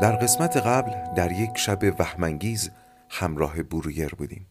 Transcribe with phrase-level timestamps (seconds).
[0.00, 2.70] در قسمت قبل در یک شب وهمانگیز
[3.10, 4.46] همراه برویر بودیم.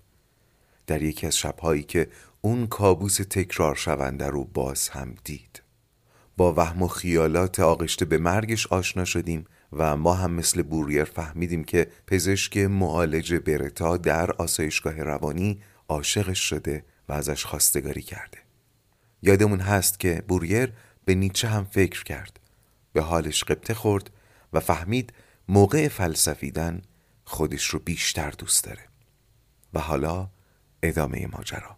[0.87, 2.07] در یکی از شبهایی که
[2.41, 5.61] اون کابوس تکرار شونده رو باز هم دید.
[6.37, 11.63] با وهم و خیالات آغشته به مرگش آشنا شدیم و ما هم مثل بوریر فهمیدیم
[11.63, 18.37] که پزشک معالج برتا در آسایشگاه روانی عاشقش شده و ازش خواستگاری کرده.
[19.21, 20.73] یادمون هست که بوریر
[21.05, 22.39] به نیچه هم فکر کرد.
[22.93, 24.09] به حالش قبطه خورد
[24.53, 25.13] و فهمید
[25.47, 26.81] موقع فلسفیدن
[27.25, 28.87] خودش رو بیشتر دوست داره.
[29.73, 30.29] و حالا
[30.83, 31.77] ادامه ماجرا.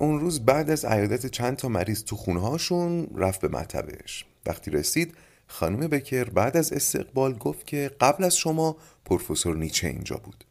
[0.00, 5.14] اون روز بعد از عیادت چند تا مریض تو خونهاشون رفت به مطبش وقتی رسید
[5.46, 10.44] خانم بکر بعد از استقبال گفت که قبل از شما پروفسور نیچه اینجا بود.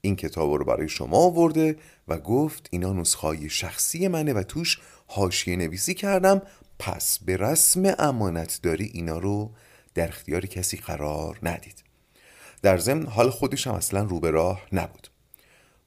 [0.00, 1.76] این کتاب رو برای شما آورده
[2.08, 6.42] و گفت اینا نسخه شخصی منه و توش حاشیه نویسی کردم.
[6.78, 9.50] پس به رسم امانت داری اینا رو
[9.94, 11.84] در اختیار کسی قرار ندید.
[12.62, 15.08] در ضمن حال خودش هم اصلا رو به راه نبود.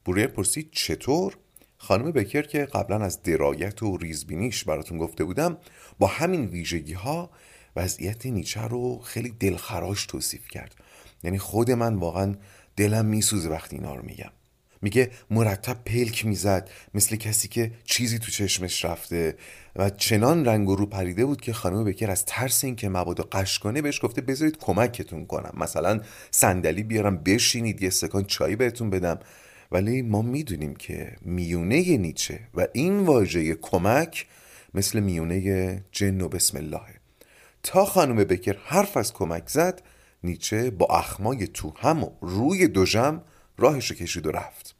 [0.04, 1.36] بوریر پرسید چطور؟
[1.84, 5.58] خانم بکر که قبلا از درایت و ریزبینیش براتون گفته بودم
[5.98, 7.30] با همین ویژگی ها
[7.76, 10.74] وضعیت نیچه رو خیلی دلخراش توصیف کرد.
[11.22, 12.34] یعنی خود من واقعا
[12.76, 14.30] دلم میسوزه وقتی اینا رو میگم.
[14.82, 19.36] میگه مرتب پلک می‌زد مثل کسی که چیزی تو چشمش رفته
[19.76, 23.58] و چنان رنگ و رو پریده بود که خانم بکر از ترس اینکه مبادا قش
[23.58, 25.52] کنه بهش گفته بذارید کمکتون کنم.
[25.56, 26.00] مثلا
[26.30, 29.18] صندلی بیارم بشینید یه سکان چای بهتون بدم.
[29.72, 34.26] ولی ما می‌دونیم که میونه نیچه و این واژه کمک
[34.74, 37.00] مثل میونه جن و بسم الله.
[37.62, 39.82] تا خانم بکر حرف از کمک زد
[40.24, 43.22] نیچه با اخمای تو هم و روی دوژم
[43.58, 44.74] راهش رو کشید و رفت.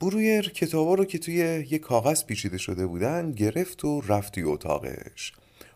[0.00, 5.32] برویر کتابا رو که توی یه کاغذ پیچیده شده بودن گرفت و رفت توی اتاقش.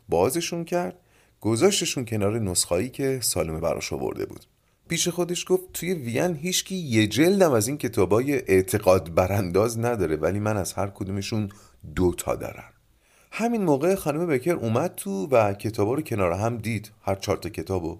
[0.09, 0.97] بازشون کرد
[1.41, 4.47] گذاشتشون کنار نسخایی که سالمه براش آورده بود.
[4.93, 10.39] پیش خودش گفت توی وین هیچکی یه جلدم از این کتابای اعتقاد برانداز نداره ولی
[10.39, 11.49] من از هر کدومشون
[11.95, 12.73] دو تا دارم.
[13.31, 17.49] همین موقع خانم بکر اومد تو و کتابا رو کنار هم دید هر چهار تا
[17.49, 17.99] کتابو.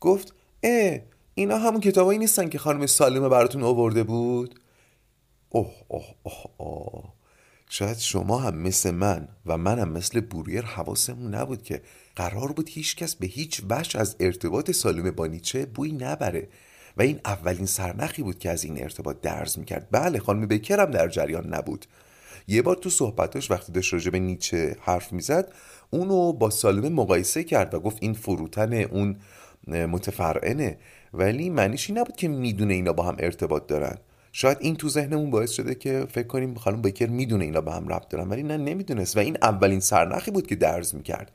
[0.00, 0.98] گفت اه
[1.34, 4.60] اینا همون کتابایی نیستن که خانم سالمه براتون آورده بود؟
[5.48, 7.12] اوه اوه اوه اوه.
[7.68, 11.82] شاید شما هم مثل من و منم مثل بوریر حواسمون نبود که
[12.16, 16.48] قرار بود هیچکس به هیچ وجه از ارتباط سالم با نیچه بوی نبره
[16.96, 19.88] و این اولین سرنخی بود که از این ارتباط درز می‌کرد.
[19.90, 21.86] بله خانم بکرم در جریان نبود.
[22.48, 25.52] یه بار تو صحبتاش وقتی داشت راجع به نیچه حرف می‌زد
[25.90, 29.16] اونو با سالمه مقایسه کرد و گفت این فروتن اون
[29.68, 30.78] متفرعنه
[31.14, 33.98] ولی معنیش نبود که می‌دونه اینا با هم ارتباط دارن.
[34.32, 37.88] شاید این تو ذهنمون باعث شده که فکر کنیم خانم بکر می‌دونه اینا به هم
[37.88, 39.16] ربط دارن ولی نه نمی‌دونست.
[39.16, 41.30] و این اولین سرنخی بود که درز می‌کرد.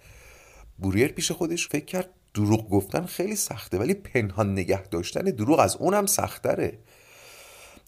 [0.77, 5.75] بوریر پیش خودش فکر کرد دروغ گفتن خیلی سخته ولی پنهان نگه داشتن دروغ از
[5.75, 6.79] اونم سختره.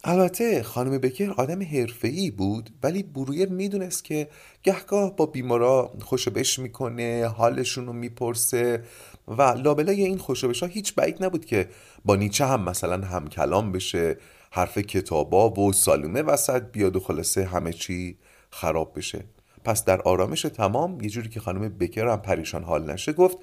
[0.03, 4.27] البته خانم بکر آدم حرفه‌ای بود ولی برویر می‌دونست که
[4.63, 8.83] گهگاه با بیمارا خوشبش می‌کنه حالشون رو می‌پرسه
[9.27, 11.69] و لابلای این خوشبش ها هیچ بعید نبود که
[12.06, 14.17] با نیچه هم مثلا هم کلام بشه
[14.51, 18.17] حرف کتابا و سالومه وسط بیاد و خلاصه همه چی
[18.51, 19.25] خراب بشه.
[19.64, 23.38] پس در آرامش تمام یه جوری که خانم بکر هم پریشان حال نشه گفت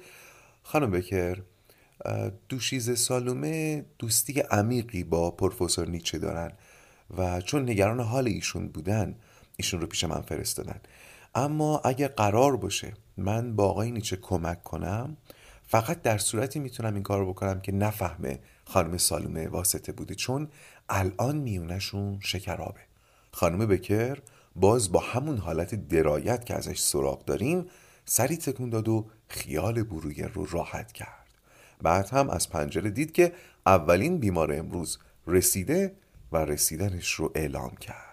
[0.63, 1.41] خانم بکر
[2.49, 6.51] دوشیز سالومه دوستی عمیقی با پروفسور نیچه دارن
[7.17, 9.15] و چون نگران حال ایشون بودن
[9.57, 10.79] ایشون رو پیش من فرستادن.
[11.35, 15.17] اما اگه قرار باشه من با آقای نیچه کمک کنم
[15.67, 20.47] فقط در صورتی می‌تونم این کار بکنم که نفهمه خانم سالومه واسطه بوده چون
[20.89, 22.79] الان میونشون شکرابه.
[23.31, 24.17] خانم بکر
[24.59, 27.65] باز با همون حالت درایت که ازش سراغ داریم
[28.05, 31.27] سری تکون داد و خیال بروگر رو راحت کرد.
[31.81, 33.33] بعد هم از پنجره دید که
[33.65, 35.95] اولین بیمار امروز رسیده
[36.31, 38.06] و رسیدنش رو اعلام کرد.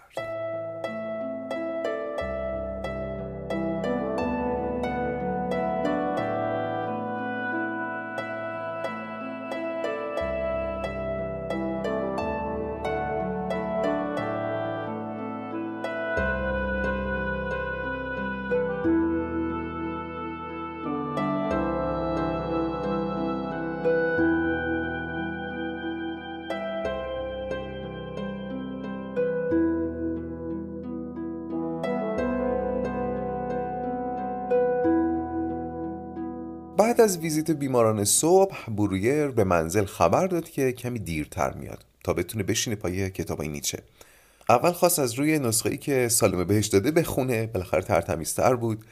[37.05, 42.43] از ویزیت بیماران صبح برویر به منزل خبر داد که کمی دیرتر میاد تا بتونه
[42.43, 43.79] بشینه پای کتاب نیچه.
[44.49, 48.85] اول خواست از روی نسخه ای که سالمه بهش داده بخونه بالاخره ترتمیزتر بود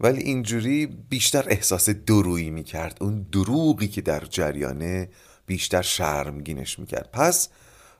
[0.00, 2.98] ولی اینجوری بیشتر احساس درویی می‌کرد.
[3.00, 5.08] اون دروغی که در جریانه
[5.46, 7.08] بیشتر شرمگینش می‌کرد.
[7.12, 7.48] پس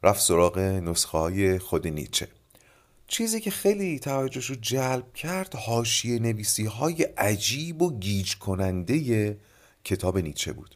[0.02, 2.28] رفت سراغ نسخه های خود نیچه.
[3.08, 9.36] چیزی که خیلی توجهش رو جلب کرد حاشیه نویسی های عجیب و گیج کننده
[9.88, 10.74] کتاب نیچه بود.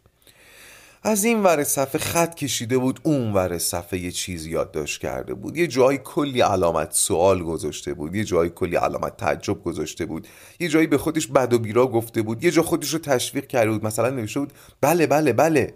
[1.04, 5.56] از این ور صفحه خط کشیده بود اون ور صفحه یه چیز یادداشت کرده بود.
[5.56, 10.28] یه جایی کلی علامت سوال گذاشته بود یه جایی کلی علامت تعجب گذاشته بود
[10.60, 13.70] یه جایی به خودش بد و بیرا گفته بود یه جا خودش رو تشویق کرده
[13.70, 13.84] بود.
[13.86, 15.74] مثلا نوشته بود بله بله بله.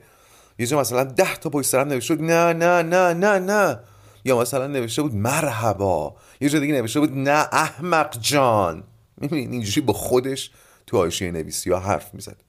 [0.58, 3.80] یه جا مثلا ده تا پشت سرم نوشته بود نه نه نه نه نه.
[4.24, 6.14] یا مثلا نوشته بود مرحبا.
[6.40, 8.84] یه جا دیگه نوشته بود نه احمق جان.
[9.16, 10.50] می‌بینید اینجوری با خودش
[10.86, 12.45] تو حاشیه نویسی ها حرف می‌زد.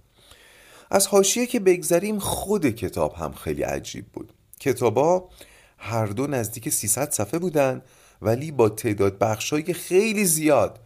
[0.92, 4.34] از حاشیه که بگذریم خود کتاب هم خیلی عجیب بود.
[4.60, 5.30] کتابا
[5.78, 7.82] هر دو نزدیک 300 صفحه بودن
[8.22, 10.80] ولی با تعداد بخشای خیلی زیاد.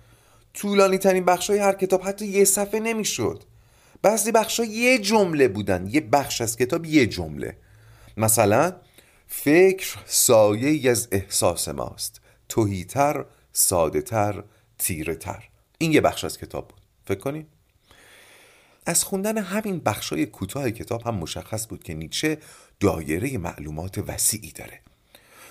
[0.53, 3.43] طولانی ترین بخشای هر کتاب حتی یه صفحه نمی‌شد.
[4.01, 5.87] بعضی بخشا یه جمله بودن.
[5.87, 7.57] یه بخش از کتاب یه جمله.
[8.17, 8.73] مثلا
[9.27, 12.21] فکر سایه از احساس ماست.
[12.49, 14.43] توهیتر ساده تر
[14.77, 15.43] تیره تر
[15.77, 16.81] این یه بخش از کتاب بود.
[17.05, 17.47] فکر کنید
[18.85, 22.37] از خوندن همین بخشای کوتاه کتاب هم مشخص بود که نیچه
[22.79, 24.79] دایره معلومات وسیعی داره.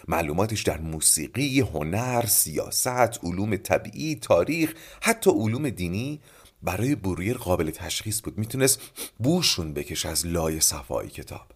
[0.08, 6.20] معلوماتش در موسیقی، هنر، سیاست، علوم طبیعی، تاریخ، حتی علوم دینی
[6.62, 8.38] برای برویر قابل تشخیص بود.
[8.38, 8.80] می‌تونست
[9.18, 11.46] بوشون بکش از لای صفای کتاب.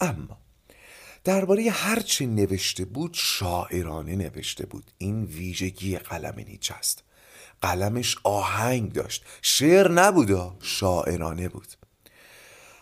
[0.00, 0.38] اما
[1.24, 4.90] درباره هرچی نوشته بود شاعرانه نوشته بود.
[4.98, 7.04] این ویژگی قلم نیچه است.
[7.62, 9.24] قلمش آهنگ داشت.
[9.42, 11.68] شعر نبودا شاعرانه بود.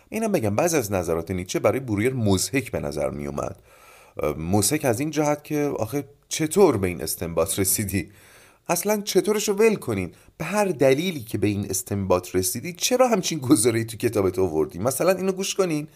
[0.09, 3.61] اینم بگم بعض از نظرات نیچه برای برویر مزهک به نظر می اومد.
[4.37, 8.11] مزهک از این جهت که آخه چطور به این استنباط رسیدی؟
[8.69, 13.39] اصلا چطورش رو ول کنین؟ به هر دلیلی که به این استنباط رسیدی چرا همچین
[13.39, 15.87] گذاری تو کتابت آوردی؟ مثلا اینو گوش کنین.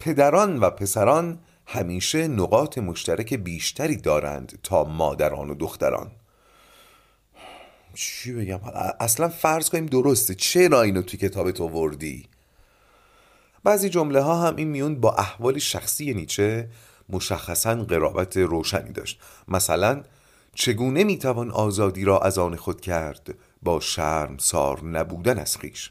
[0.00, 6.10] پدران و پسران همیشه نقاط مشترک بیشتری دارند تا مادران و دختران.
[7.94, 8.60] چی بگم؟
[9.00, 10.34] اصلا فرض کنیم درسته.
[10.34, 12.24] چرا اینو توی کتابت آوردی؟
[13.64, 16.68] بعضی جمله ها هم این میون با احوال شخصی نیچه
[17.08, 19.20] مشخصا قرابت روشنی داشت.
[19.48, 20.02] مثلا
[20.54, 25.90] چگونه می‌توان آزادی را از آن خود کرد؟ با شرم سار نبودن از خیش.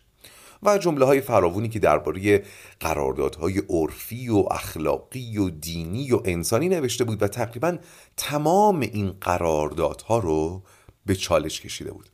[0.63, 2.43] و جمله های فراوونی که درباره
[2.79, 7.77] قراردادهای عرفی و اخلاقی و دینی و انسانی نوشته بود و تقریبا
[8.17, 10.63] تمام این قراردادها رو
[11.09, 12.09] به چالش کشیده بود.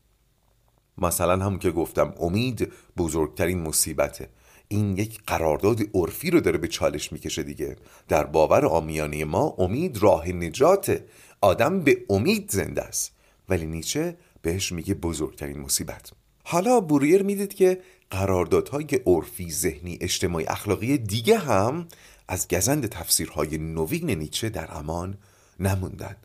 [0.98, 4.30] مثلا همون که گفتم امید بزرگترین مصیبته.
[4.68, 7.76] این یک قرارداد عرفی رو داره به چالش می‌کشه دیگه.
[8.08, 11.06] در باور آمیانه ما امید راه نجاته.
[11.42, 13.12] آدم به امید زنده است.
[13.50, 16.12] ولی نیچه بهش میگه بزرگترین مصیبت.
[16.44, 21.88] حالا بوریر می‌دید که قراردادهای عرفی ذهنی اجتماعی اخلاقی دیگه هم
[22.28, 25.18] از گزند تفسیرهای نوین نیچه در امان
[25.60, 26.16] نموندن.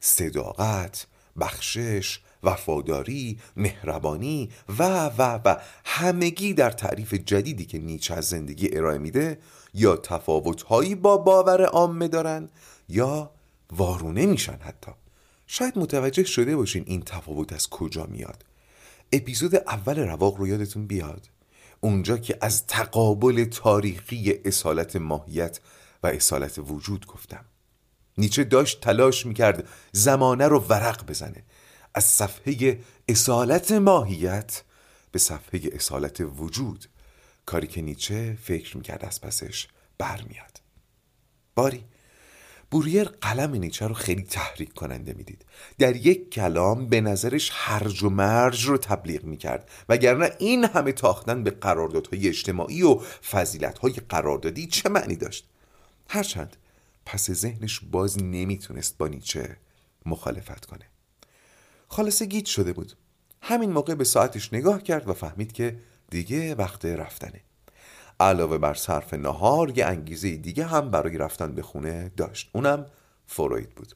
[0.00, 1.06] صداقت
[1.40, 8.98] بخشش وفاداری مهربانی و و و همگی در تعریف جدیدی که نیچه از زندگی ارائه
[8.98, 9.38] میده
[9.74, 12.48] یا تفاوتهایی با باور عامه دارن
[12.88, 13.30] یا
[13.72, 14.92] وارونه میشن حتی.
[15.46, 18.44] شاید متوجه شده باشین این تفاوت از کجا میاد.
[19.12, 21.28] اپیزود اول رواق رو یادتون بیاد؟
[21.80, 25.60] اونجا که از تقابل تاریخی اصالت ماهیت
[26.02, 27.44] و اصالت وجود گفتم.
[28.18, 31.44] نیچه داشت تلاش می‌کرد زمانه رو ورق بزنه.
[31.94, 34.62] از صفحه اصالت ماهیت
[35.12, 36.86] به صفحه اصالت وجود.
[37.46, 40.60] کاری که نیچه فکر می‌کرد از پسش برمیاد.
[41.54, 41.84] باری
[42.70, 45.44] بوریر قلم نیچه رو خیلی تحریک کننده می‌دید.
[45.78, 51.42] در یک کلام به نظرش هرج و مرج رو تبلیغ می‌کرد وگرنه این همه تاختن
[51.42, 55.48] به قراردادهای اجتماعی و فضیلتهای قراردادی چه معنی داشت؟
[56.08, 56.56] هرچند
[57.08, 59.56] پس ذهنش باز نمی‌تونست با نیچه
[60.06, 60.84] مخالفت کنه.
[61.88, 62.92] خالصه گیت شده بود.
[63.42, 65.78] همین موقع به ساعتش نگاه کرد و فهمید که
[66.10, 67.40] دیگه وقت رفتنه.
[68.20, 72.50] علاوه بر صرف نهار یه انگیزه دیگه هم برای رفتن به خونه داشت.
[72.52, 72.86] اونم
[73.26, 73.94] فروید بود.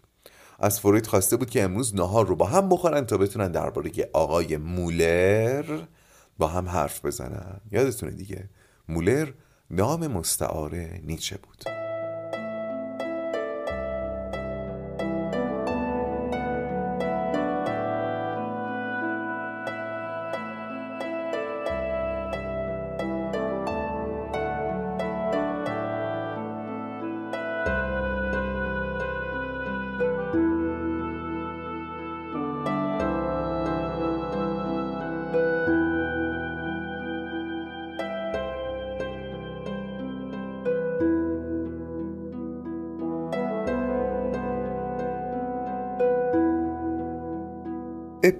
[0.59, 4.57] از فروید خواسته بود که امروز نهار رو با هم بخورن تا بتونن درباره آقای
[4.57, 5.83] مولر
[6.38, 7.61] با هم حرف بزنن.
[7.73, 8.49] یادتونه دیگه؟
[8.88, 9.33] مولر
[9.71, 11.72] نام مستعار نیچه بود.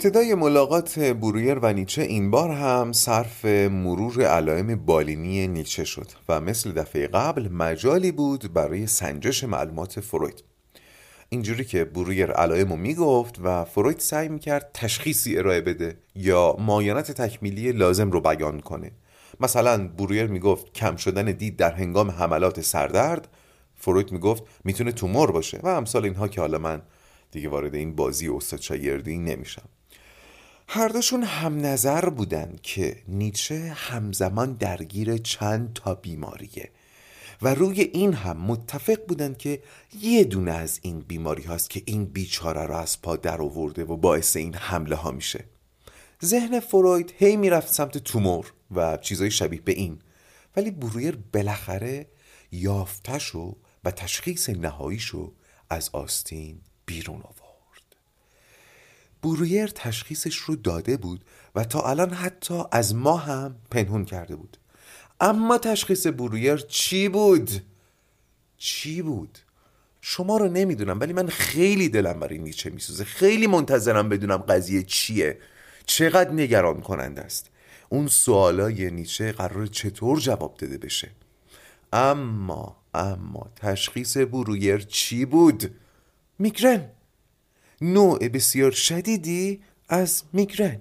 [0.05, 6.41] ابتدای ملاقات برویر و نیچه این بار هم صرف مرور علائم بالینی نیچه شد و
[6.41, 10.45] مثل دفعه قبل مجالی بود برای سنجش معلومات فروید.
[11.29, 17.13] اینجوری که برویر علائم رو می‌گفت و فروید سعی می‌کرد تشخیصی ارائه بده یا مایانت
[17.13, 18.91] تکمیلی لازم رو بیان کنه.
[19.41, 23.29] مثلا برویر می‌گفت کم شدن دید در هنگام حملات سردرد.
[23.77, 26.83] فروید می‌گفت می‌تونه تومور باشه و امثال اینها که حالا من
[27.31, 29.69] دیگه وارد این بازی استاد شاگردی نمیشم.
[30.75, 36.71] هر دوشون هم نظر بودن که نیچه همزمان درگیر چند تا بیماریه.
[37.43, 39.63] و روی این هم متفق بودن که
[40.01, 43.97] یه دونه از این بیماری هاست که این بیچاره رو از پا در آورده و
[43.97, 45.45] باعث این حمله ها میشه.
[46.25, 49.99] ذهن فروید هی می‌رفت سمت تومور و چیزای شبیه به این.
[50.57, 52.07] ولی برویر بالاخره
[52.53, 55.33] یافتشو و تشخیص نهاییشو
[55.71, 57.42] از آستین بیرون آورد.
[59.23, 61.25] برویر تشخیصش رو داده بود
[61.55, 64.57] و تا الان حتی از ما هم پنهون کرده بود
[65.21, 67.51] اما تشخیص برویر چی بود؟
[68.57, 69.39] چی بود؟
[70.01, 75.39] شما رو نمی‌دونم ولی من خیلی دلم برای نیچه میسوزه خیلی منتظرم بدونم قضیه چیه
[75.87, 77.51] چقدر نگران کننده است
[77.89, 81.11] اون سوالای نیچه قرار چطور جواب داده بشه
[81.93, 85.75] اما اما تشخیص برویر چی بود؟
[86.39, 86.91] میگرن
[87.83, 90.81] نوع بسیار شدیدی از میگرن.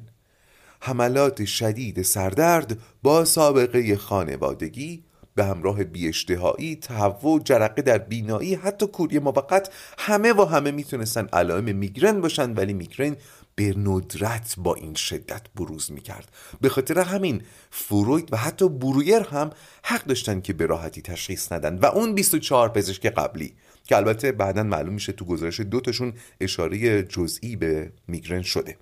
[0.79, 5.03] حملات شدید سردرد با سابقه خانوادگی
[5.35, 11.75] به همراه بیاشتهایی، تهوع، جرقه در بینایی، حتی کوری موقت همه و همه می‌تونستن علائم
[11.75, 13.15] میگرن باشن ولی میگرن
[13.55, 16.31] به ندرت با این شدت بروز می‌کرد.
[16.61, 17.41] به خاطر همین
[17.71, 19.49] فروید و حتی برویر هم
[19.83, 23.53] حق داشتن که به راحتی تشخیص ندن و اون 24 پزشک قبلی
[23.91, 28.77] که البته بعدا معلوم میشه تو گزارش دوتاشون اشاره جزئی به میگرن شده.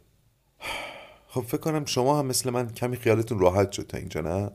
[1.27, 4.51] خب فکر کنم شما هم مثل من کمی خیالتون راحت شد تا اینجا نه؟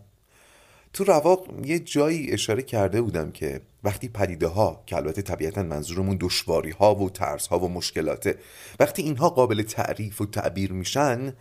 [0.92, 6.16] تو رواق یه جایی اشاره کرده بودم که وقتی پدیده ها که البته طبیعتا منظورمون
[6.20, 8.38] دشواری ها و ترس ها و مشکلاته
[8.80, 11.32] وقتی اینها قابل تعریف و تعبیر میشن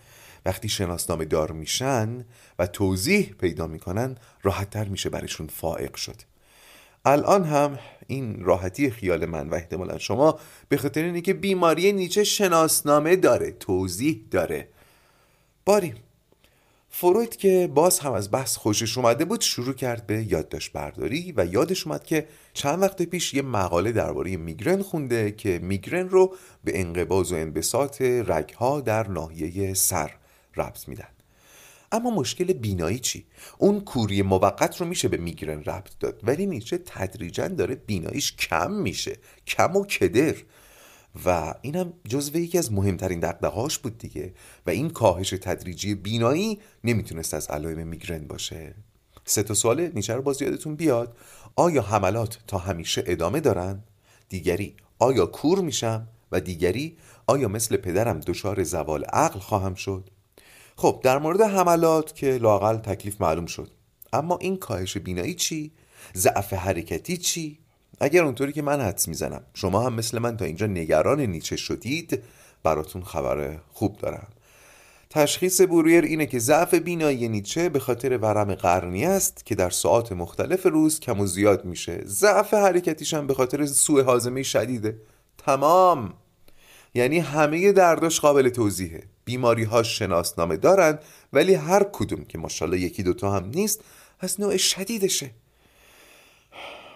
[0.46, 2.26] وقتی شناسنامه دار میشن
[2.60, 6.33] و توضیح پیدا می‌کنن راحتتر میشه برشون فائق شد.
[7.06, 12.24] الان هم این راحتی خیال من و احتمالا شما به خاطر اینه که بیماری نیچه
[12.24, 14.68] شناسنامه داره توضیح داره.
[15.66, 15.94] باری
[16.90, 21.46] فروید که باز هم از بحث خوشش اومده بود شروع کرد به یادداشت برداری و
[21.46, 26.80] یادش اومد که چند وقت پیش یه مقاله درباره میگرن خونده که میگرن رو به
[26.80, 30.12] انقباز و انبساط رگها در ناحیه سر
[30.56, 31.08] ربط میدن.
[31.94, 33.26] اما مشکل بینایی چی؟
[33.58, 38.72] اون کوری موقت رو میشه به میگرن ربط داد ولی نیچه تدریجا داره بیناییش کم
[38.72, 40.36] میشه کم و کدر
[41.26, 44.34] و اینم جزو یکی از مهمترین دقدقهاش بود دیگه
[44.66, 48.76] و این کاهش تدریجی بینایی نمی‌تونست از علائم میگرن باشه
[49.26, 51.18] سه تا سوال نیچه رو باز یادتون بیاد
[51.56, 53.84] آیا حملات تا همیشه ادامه دارن؟
[54.30, 56.98] دیگری آیا کور میشم؟ و دیگری
[57.28, 60.10] آیا مثل پدرم دچار زوال عقل خواهم شد؟
[60.76, 63.72] خب در مورد حملات که لاقل تکلیف معلوم شد.
[64.14, 65.72] اما این کاهش بینایی چی؟
[66.16, 67.60] ضعف حرکتی چی؟
[68.00, 72.24] اگر اونطوری که من حدس می‌زنم شما هم مثل من تا اینجا نگران نیچه شدید
[72.64, 74.28] براتون خبر خوب دارم.
[75.10, 80.12] تشخیص برویر اینه که ضعف بینایی نیچه به خاطر ورم قرنی است که در ساعات
[80.12, 82.02] مختلف روز کم و زیاد میشه.
[82.06, 85.00] ضعف حرکتیش هم به خاطر سوء حازمه شدیده.
[85.38, 86.14] تمام.
[86.94, 89.04] یعنی همه درداش قابل توضیحه.
[89.26, 91.00] بیماری ها شناسنامه دارن
[91.34, 93.82] ولی هر کدوم که ماشاءالله یکی دوتا هم نیست
[94.20, 95.32] از نوع شدیدشه.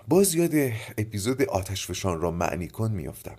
[0.07, 0.51] باز یاد
[0.97, 3.35] اپیزود آتشفشان را معنی کن میافتم.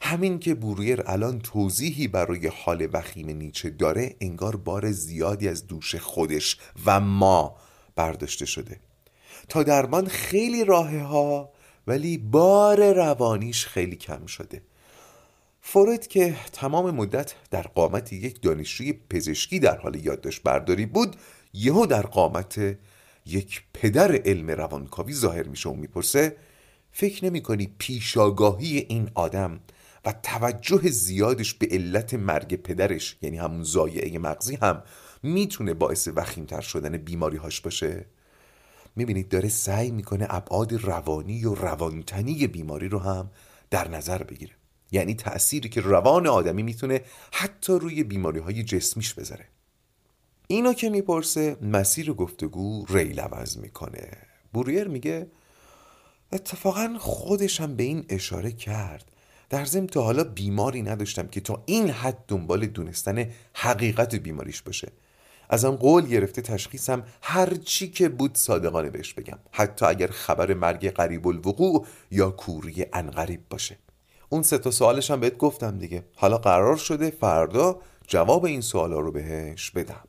[0.00, 5.94] همین که برویر الان توضیحی برای حال وخیم نیچه داره انگار بار زیادی از دوش
[5.94, 7.56] خودش و ما
[7.96, 8.80] برداشته شده.
[9.48, 11.52] تا درمان خیلی راه ها
[11.86, 14.62] ولی بار روانیش خیلی کم شده.
[15.70, 21.16] فورد که تمام مدت در قامت یک دانشجوی پزشکی در حال یادداشت برداری بود
[21.52, 22.78] یهو در قامت
[23.26, 26.36] یک پدر علم روانکاوی ظاهر میشه و می‌پرسه
[26.92, 29.60] فکر نمی کنی پیشاگاهی این آدم
[30.04, 34.82] و توجه زیادش به علت مرگ پدرش یعنی همون زایعه مغزی هم
[35.22, 38.06] می‌تونه باعث وخیمتر شدن بیماری هاش باشه؟
[38.96, 43.30] می‌بینید داره سعی می‌کنه ابعاد روانی و روانتنی بیماری رو هم
[43.70, 44.57] در نظر بگیره.
[44.92, 47.00] یعنی تأثیری که روان آدمی می‌تونه
[47.32, 49.44] حتی روی بیماری های جسمیش بذاره.
[50.46, 54.10] اینو که می‌پرسه مسیر گفتگو ریل عوض می‌کنه.
[54.52, 55.26] بوریر میگه
[56.32, 59.12] اتفاقا خودشم به این اشاره کرد.
[59.50, 64.92] در ضمن تا حالا بیماری نداشتم که تا این حد دنبال دونستن حقیقت بیماریش باشه.
[65.50, 69.38] ازم قول گرفته تشخیصم هر چی که بود صادقانه بهش بگم.
[69.52, 73.78] حتی اگر خبر مرگ قریب الوقوع یا کوری انقریب باشه.
[74.28, 76.04] اون سه تا سوالش هم بهت گفتم دیگه.
[76.14, 80.04] حالا قرار شده فردا جواب این سوالا رو بهش بدم.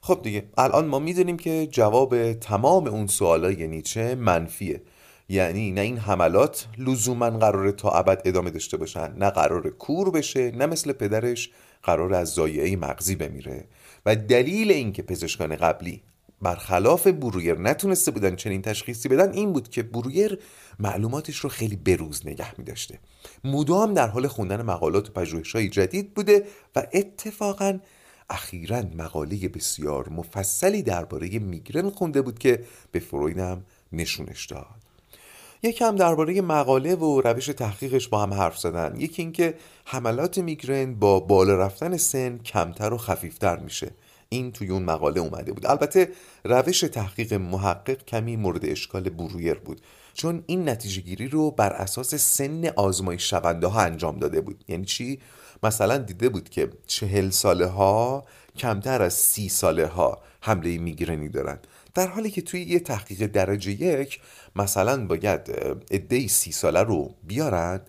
[0.00, 4.82] خب دیگه الان ما می‌دونیم که جواب تمام اون سوالای نیچه منفیه.
[5.28, 10.50] یعنی نه این حملات لزوما قراره تا ابد ادامه داشته باشن نه قرار کور بشه
[10.50, 11.50] نه مثل پدرش
[11.82, 13.64] قرار از زایعه مغزی بمیره.
[14.06, 16.02] و دلیل اینکه پزشکان قبلی
[16.42, 20.38] برخلاف برویر نتونسته بودن چنین تشخیصی بدن این بود که برویر
[20.78, 22.98] معلوماتش رو خیلی بروز نگه می داشته
[23.44, 26.44] مدام در حال خوندن مقالات و پژوهش‌های جدید بوده
[26.76, 27.78] و اتفاقا
[28.30, 34.66] اخیرا مقاله بسیار مفصلی درباره میگرن خونده بود که به فرویدم نشونش داد.
[35.62, 39.00] یکم درباره مقاله و روش تحقیقش با هم حرف زدن.
[39.00, 43.90] یکی اینکه حملات میگرن با بالا رفتن سن کمتر و خفیفتر میشه.
[44.32, 45.66] این توی اون مقاله اومده بود.
[45.66, 46.08] البته
[46.44, 49.80] روش تحقیق محقق کمی مورد اشکال برویر بود
[50.14, 54.64] چون این نتیجه گیری رو بر اساس سن آزمایش شونده ها انجام داده بود.
[54.68, 55.20] یعنی چی؟
[55.62, 58.24] مثلا دیده بود که چهل ساله ها
[58.56, 61.58] کمتر از سی ساله ها حمله میگرنی دارن.
[61.94, 64.20] در حالی که توی یه تحقیق درجه یک
[64.56, 65.50] مثلا باید
[65.90, 67.80] عده سی ساله رو بیارن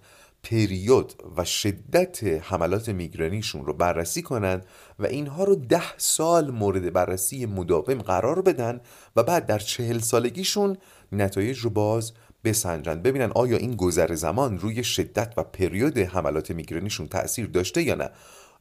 [0.43, 4.65] پریود و شدت حملات میگرنیشون رو بررسی کنند
[4.99, 8.81] و اینها رو ده سال مورد بررسی مداوم قرار بدن
[9.15, 10.77] و بعد در چهل سالگیشون
[11.11, 17.07] نتایج رو باز بسنجند ببینن آیا این گذر زمان روی شدت و پریود حملات میگرنیشون
[17.07, 18.09] تاثیر داشته یا نه.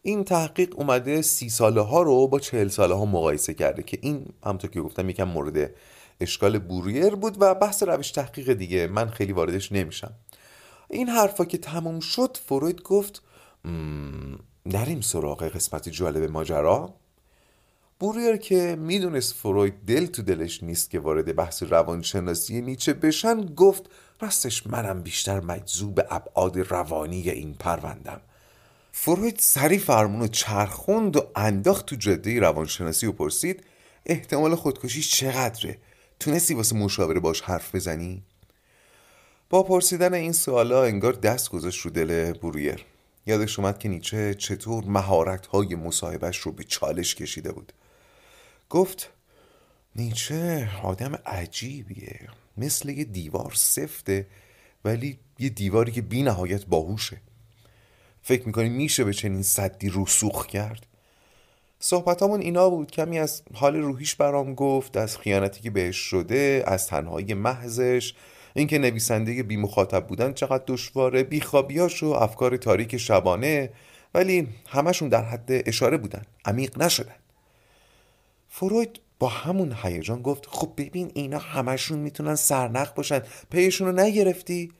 [0.02, 4.26] این تحقیق اومده سی ساله ها رو با چهل ساله ها مقایسه کرده که این
[4.44, 5.70] همطور که گفتم یکم مورد
[6.20, 8.86] اشکال بوریر بود و بحث روش تحقیق دیگه.
[8.86, 10.14] من خیلی واردش نمیشم.
[10.92, 13.22] این حرفا که تموم شد فروید گفت
[14.66, 16.94] نریم سراغ قسمت جالب ماجرا
[18.00, 23.90] بوریر که می‌دونست فروید دل تو دلش نیست که وارد بحث روانشناسی نیچه بشن گفت
[24.20, 28.20] راستش منم بیشتر مجذوب ابعاد روانی این پروندم
[28.92, 33.64] فروید سری فرمون چرخوند و انداخت تو جده روانشناسی و پرسید
[34.06, 35.78] احتمال خودکشی چقدره؟
[36.20, 38.22] تونستی واسه مشاوره باش حرف بزنی؟
[39.52, 42.84] با پرسیدن این سوالا انگار دست گذاشت رو دل برویر
[43.26, 47.72] یادش اومد که نیچه چطور مهارت های مصاحبش رو به چالش کشیده بود.
[48.70, 49.10] گفت
[49.96, 52.28] نیچه آدم عجیبیه.
[52.56, 54.26] مثل یه دیوار سفته
[54.84, 57.20] ولی یه دیواری که بی نهایت باهوشه.
[58.22, 60.86] فکر می‌کنی میشه به چنین صدی رسوخ کرد؟
[61.78, 62.90] صحبتامون اینا بود.
[62.90, 68.14] کمی از حال روحیش برام گفت از خیانتی که بهش شده از تنهایی محضش
[68.54, 73.70] اینکه نویسنده بی مخاطب بودن چقدر دشواره بیخوابیاش و افکار تاریک شبانه
[74.14, 77.14] ولی همشون در حد اشاره بودن عمیق نشدن.
[78.48, 84.72] فروید با همون هیجان گفت خب ببین اینا همشون می‌تونن سرنخ باشن پیشون رو نگرفتی؟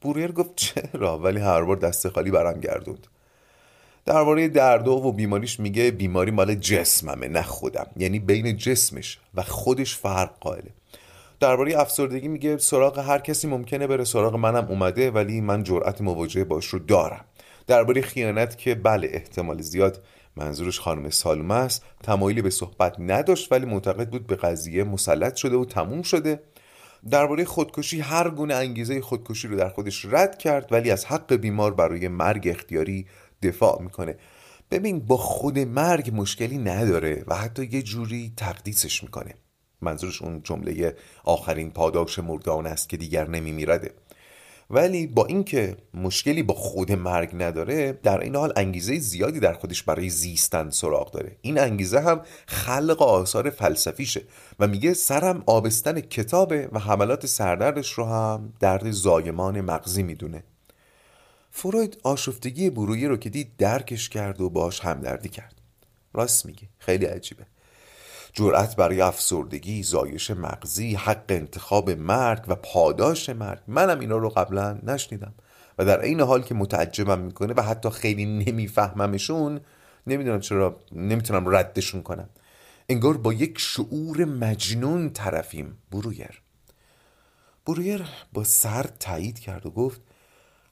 [0.00, 3.06] بوریر گفت چرا؟ ولی هر بار دست خالی برم گردوند.
[4.04, 7.86] درباره دردو و بیماریش میگه بیماری مال جسممه نه خودم.
[7.96, 10.70] یعنی بین جسمش و خودش فرق قائله.
[11.42, 16.44] درباره افسردگی میگه سراغ هر کسی ممکنه بره سراغ منم اومده ولی من جرأت مواجهه
[16.44, 17.24] باش رو دارم.
[17.66, 20.04] درباره خیانت که بله احتمال زیاد
[20.36, 21.84] منظورش خانم سالمه است.
[22.02, 26.42] تمایلی به صحبت نداشت ولی معتقد بود به قضیه مسلط شده و تموم شده.
[27.10, 31.74] درباره خودکشی هر گونه انگیزه خودکشی رو در خودش رد کرد ولی از حق بیمار
[31.74, 33.06] برای مرگ اختیاری
[33.42, 34.16] دفاع می‌کنه.
[34.70, 39.34] ببین با خود مرگ مشکلی نداره و حتی یه جوری تقدیسش می‌کنه.
[39.82, 43.90] منظورش اون جمله آخرین پاداش مردان است که دیگر نمیمیرده.
[44.70, 49.82] ولی با اینکه مشکلی با خود مرگ نداره در این حال انگیزه زیادی در خودش
[49.82, 51.36] برای زیستن سراغ داره.
[51.40, 54.22] این انگیزه هم خلق آثار فلسفیشه
[54.58, 60.44] و میگه سرم آبستن کتابه و حملات سردردش رو هم درد زایمان مغزی می‌دونه.
[61.50, 65.54] فروید آشفتگی برویه رو که دید درکش کرد و باش همدردی کرد.
[66.14, 66.68] راست میگه.
[66.78, 67.46] خیلی عجیبه.
[68.32, 73.58] جرأت برای افسردگی زایش مغزی حق انتخاب مرگ و پاداش مرگ.
[73.66, 75.34] منم اینا رو قبلا نشنیدم.
[75.78, 79.60] و در این حال که متعجبم می‌کنه و حتی خیلی نمیفهممشون
[80.06, 82.28] نمی‌دونم چرا نمی‌تونم ردشون کنم.
[82.88, 85.78] انگار با یک شعور مجنون طرفیم.
[85.90, 86.42] برویر.
[87.66, 90.00] برویر با سر تایید کرد و گفت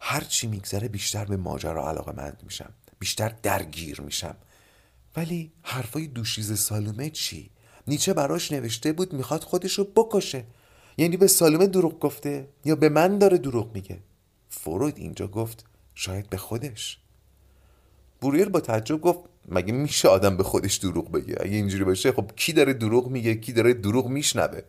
[0.01, 2.73] هر چی میگذره بیشتر به ماجرا علاقه مند میشم.
[2.99, 4.37] بیشتر درگیر میشم.
[5.16, 7.51] ولی حرفای دوشیز سالومه چی؟
[7.87, 10.44] نیچه براش نوشته بود می‌خواد خودشو بکشه.
[10.99, 13.99] یعنی به سالومه دروغ گفته یا به من داره دروغ میگه؟
[14.49, 16.99] فروید اینجا گفت شاید به خودش.
[18.20, 19.18] بوریر با تعجب گفت
[19.49, 23.35] مگه میشه آدم به خودش دروغ بگه؟ اگه اینجوری باشه خب کی داره دروغ میگه؟
[23.35, 24.61] کی داره دروغ میشنوه؟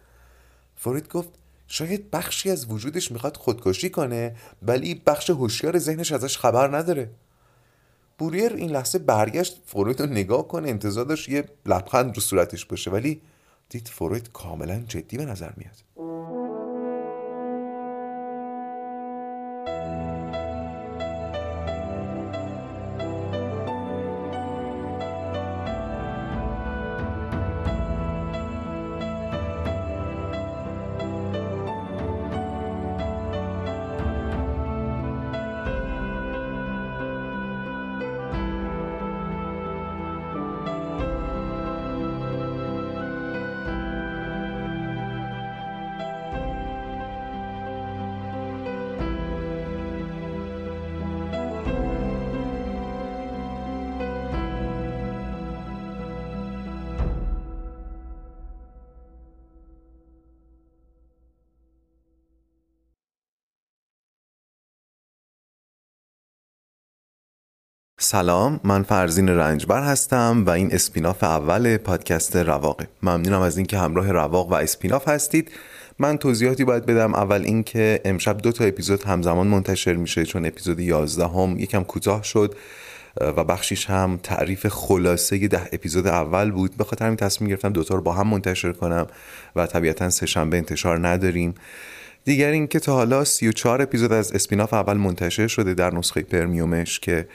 [0.76, 1.30] فروید گفت
[1.68, 7.12] شاید بخشی از وجودش می‌خواد خودکشی کنه ولی بخش هوشیار ذهنش ازش خبر نداره.
[8.22, 12.92] بوریر این لحظه برگشت فروید رو نگاه کنه انتظار داشت یه لبخند رو صورتش باشه
[12.92, 13.22] ولی
[13.70, 15.76] دید فروید کاملا جدی به نظر میاد.
[68.12, 74.12] سلام من فرزین رنجبر هستم و این spin-off اول پادکست رواقه ممنونم از اینکه همراه
[74.12, 75.52] رواق و spin-off هستید.
[76.00, 77.16] من توضیحاتی باید بدم.
[77.16, 82.24] اول اینکه امشب دو تا اپیزود همزمان منتشر میشه چون اپیزود 11 هم یکم کوتاه
[82.24, 82.56] شد
[83.22, 86.78] و بخشیش هم تعریف خلاصه ده اپیزود اول بود.
[86.78, 89.08] به خاطر همین تصمیم گرفتم دوتا رو با هم منتشر کنم
[89.56, 91.54] و طبیعتا سه شنبه انتشار نداریم.
[92.24, 97.00] دیگر اینکه تا حالا 34 اپیزود از spin-off اول منتشر شده در نسخه premium ش
[97.00, 97.28] که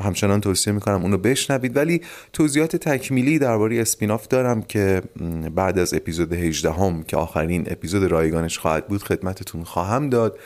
[0.00, 1.76] همچنان توصیه می‌کنم اونو بشنوید.
[1.76, 5.02] ولی توضیحات تکمیلی درباره اسپیناف دارم که
[5.54, 10.38] بعد از اپیزود 18 هم که آخرین اپیزود رایگانش خواهد بود خدمتتون خواهم داد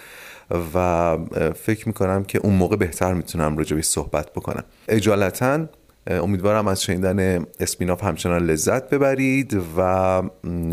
[0.75, 1.19] و
[1.55, 4.65] فکر می‌کنم که اون موقع بهتر می‌تونم راجبش صحبت بکنم.
[4.89, 5.67] اجالتا
[6.07, 10.23] امیدوارم از شنیدن اسپیناف همچنان لذت ببرید و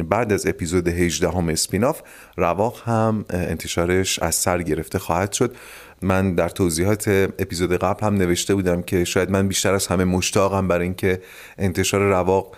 [0.10, 2.02] بعد از اپیزود 18 هم اسپیناف
[2.38, 5.56] رواق هم انتشارش از سر گرفته خواهد شد.
[6.02, 7.08] من در توضیحات
[7.40, 11.22] اپیزود قبل هم نوشته بودم که شاید من بیشتر از همه مشتاقم برای اینکه
[11.58, 12.56] انتشار رواق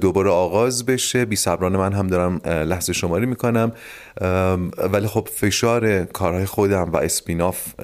[0.00, 1.24] دوباره آغاز بشه.
[1.24, 3.72] بی صبران من هم دارم لحظه شماری می‌کنم.
[4.92, 7.74] ولی خب فشار کارهای خودم و اسپیناف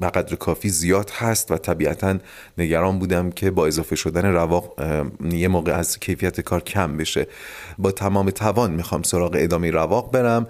[0.00, 2.18] به قدر کافی زیاد هست و طبیعتا
[2.58, 4.74] نگران بودم که با اضافه شدن رواق
[5.30, 7.26] یه موقع از کیفیت کار کم بشه.
[7.78, 10.46] با تمام توان می‌خوام سراغ ادامه رواق برم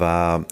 [0.00, 0.04] و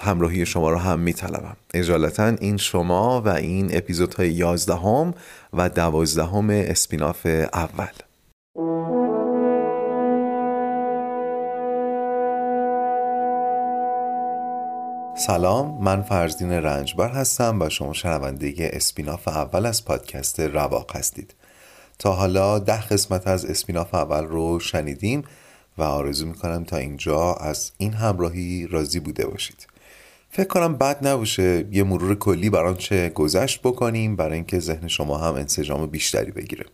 [0.02, 1.56] همراهی شما رو هم میطلبم.
[1.74, 5.14] اجالتا این شما و این اپیزودهای یازدهم
[5.52, 7.92] و دوازدهم اسپیناف اول.
[15.14, 21.34] سلام من فرزین رنجبر هستم و شما شنونده اسپیناف اول از پادکست رواق هستید.
[21.98, 25.22] تا حالا ده قسمت از اسپیناف اول رو شنیدیم
[25.78, 29.66] و آرزو می‌کنم تا اینجا از این همراهی راضی بوده باشید.
[30.30, 35.18] فکر کنم بد نباشه یه مرور کلی بر آنچه گذشت بکنیم برای اینکه ذهن شما
[35.18, 36.64] هم انسجام بیشتری بگیره.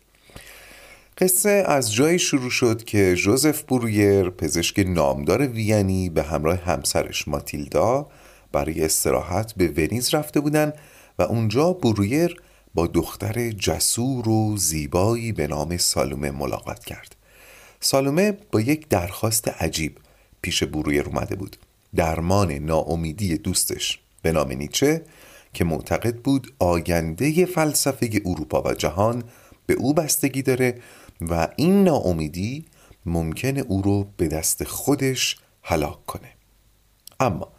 [1.18, 8.06] قصه از جایی شروع شد که جوزف برویر پزشک نامدار وینی به همراه همسرش ماتیلدا
[8.52, 10.72] برای استراحت به ونیز رفته بودن
[11.18, 12.36] و اونجا برویر
[12.74, 17.16] با دختر جسور و زیبایی به نام سالومه ملاقات کرد.
[17.80, 19.98] سالومه با یک درخواست عجیب
[20.42, 21.56] پیش برویر اومده بود.
[21.94, 25.02] درمان ناامیدی دوستش به نام نیچه
[25.54, 29.24] که معتقد بود آینده فلسفه اروپا و جهان
[29.66, 30.74] به او بستگی داره
[31.20, 32.64] و این ناامیدی
[33.06, 36.28] ممکنه او رو به دست خودش هلاک کنه.
[37.20, 37.52] اما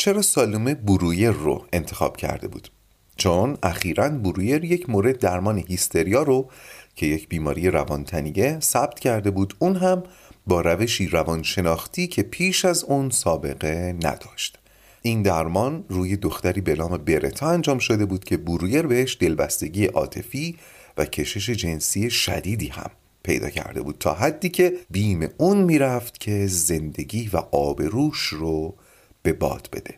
[0.00, 2.68] چرا سالومه برویر رو انتخاب کرده بود؟
[3.16, 6.50] چون اخیرا برویر یک مورد درمان هیستریا رو
[6.96, 10.02] که یک بیماری روانتنیه ثبت کرده بود اون هم
[10.46, 14.58] با روشی روانشناختی که پیش از اون سابقه نداشت
[15.02, 20.56] این درمان روی دختری به نام برتا انجام شده بود که برویر بهش دلبستگی عاطفی
[20.98, 22.90] و کشش جنسی شدیدی هم
[23.22, 28.74] پیدا کرده بود تا حدی که بیم اون می‌رفت که زندگی و آبروش رو
[29.22, 29.94] به باد بده.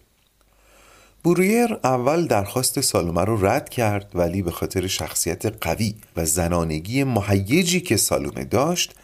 [1.25, 7.81] برویر اول درخواست سالومه رو رد کرد ولی به خاطر شخصیت قوی و زنانگی مهیجی
[7.81, 8.95] که سالومه داشت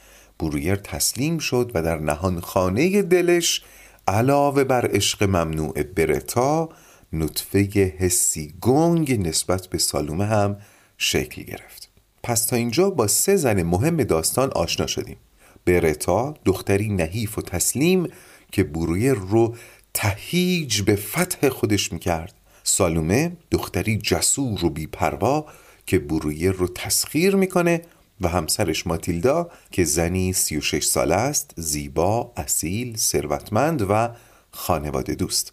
[0.41, 3.63] برویر تسلیم شد و در نهان خانه دلش
[4.09, 6.69] علاوه بر عشق ممنوع برتا
[7.13, 10.57] نطفه حسی گنگ نسبت به سالومه هم
[10.99, 11.89] شکل گرفت.
[12.23, 15.17] پس تا اینجا با سه زن مهم داستان آشنا شدیم.
[15.65, 18.09] برتا دختری نحیف و تسلیم
[18.53, 19.55] که برویر رو
[19.95, 22.35] تهیج به فتح خودش می‌کرد.
[22.65, 25.47] سالومه دختری جسور و بیپروا
[25.87, 27.83] که برویر رو تسخیر می‌کنه
[28.21, 34.09] و همسرش ماتیلدا که زنی 36 ساله است زیبا، اصیل، ثروتمند و
[34.51, 35.53] خانواده دوست.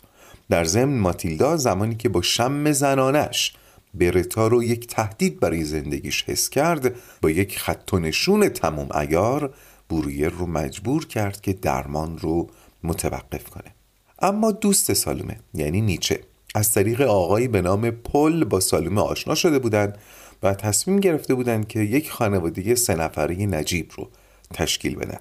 [0.50, 3.54] در ضمن ماتیلدا زمانی که با شم زنانش
[3.94, 9.54] برتا رو یک تهدید برای زندگیش حس کرد با یک خط و نشون تمام ایار
[9.90, 12.50] برویر رو مجبور کرد که درمان رو
[12.84, 13.75] متوقف کنه.
[14.20, 16.20] اما دوست سالومه یعنی نیچه.
[16.56, 19.98] از طریق آقایی به نام پل با سالومه آشنا شده بودند
[20.44, 24.10] و تصمیم گرفته بودند که یک خانوادگی سه نفره نجیب رو
[24.54, 25.20] تشکیل بدن.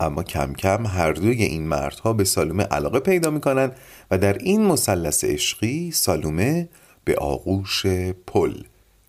[0.00, 3.72] اما کم کم هر دوی این مردها به سالومه علاقه پیدا می‌کنن
[4.10, 6.68] و در این مثلث عشقی سالومه
[7.04, 7.86] به آغوش
[8.26, 8.54] پل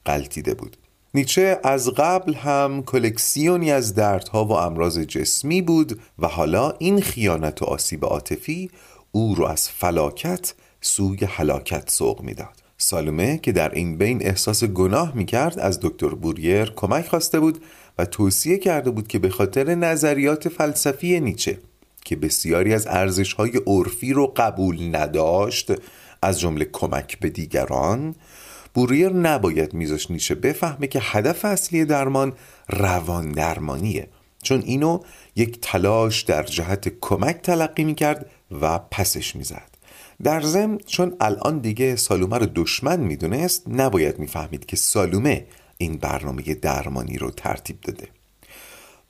[0.06, 0.78] قلتیده بود.
[1.14, 7.62] نیچه از قبل هم کلکسیونی از دردها و امراض جسمی بود و حالا این خیانت
[7.62, 8.70] و آسیب عاطفی
[9.12, 12.62] او رو از فلاکت سوی هلاکت سوق می‌داد.
[12.78, 17.64] سالومه که در این بین احساس گناه می‌کرد از دکتر بوریر کمک خواسته بود
[17.98, 21.60] و توصیه کرده بود که به خاطر نظریات فلسفی نیچه
[22.06, 25.72] که بسیاری از ارزش‌های عرفی رو قبول نداشت
[26.22, 28.16] از جمله کمک به دیگران
[28.74, 32.34] بوریر نباید میذاش نیچه بفهمه که هدف اصلی درمان
[32.70, 34.08] روان درمانیه
[34.44, 35.00] چون اینو
[35.36, 38.30] یک تلاش در جهت کمک تلقی می‌کرد
[38.62, 39.72] و پسش می‌زد.
[40.24, 45.46] در ضمن چون الان دیگه سالومه رو دشمن می‌دونست نباید می‌فهمید که سالومه
[45.78, 48.08] این برنامه درمانی رو ترتیب داده.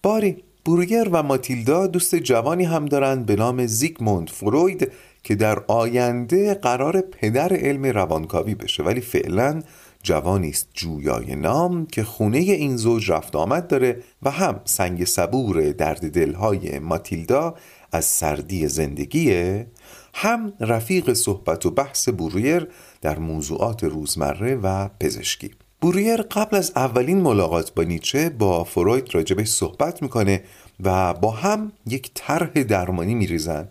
[0.04, 4.91] باری بروگر و ماتیلدا دوست جوانی هم دارند به نام زیگموند فروید
[5.23, 8.84] که در آینده قرار پدر علم روانکاوی بشه.
[8.84, 9.62] ولی فعلا
[10.04, 15.71] جوانی است جویای نام که خونه این زوج رفت آمد داره و هم سنگ صبور
[15.71, 17.56] درد دلهای ماتیلدا
[17.91, 19.67] از سردی زندگیه
[20.13, 22.67] هم رفیق صحبت و بحث برویر
[23.01, 25.51] در موضوعات روزمره و پزشکی.
[25.82, 30.43] بوریر قبل از اولین ملاقات با نیچه با فروید راجبش صحبت می‌کنه
[30.84, 33.69] و با هم یک طرح درمانی میریزن.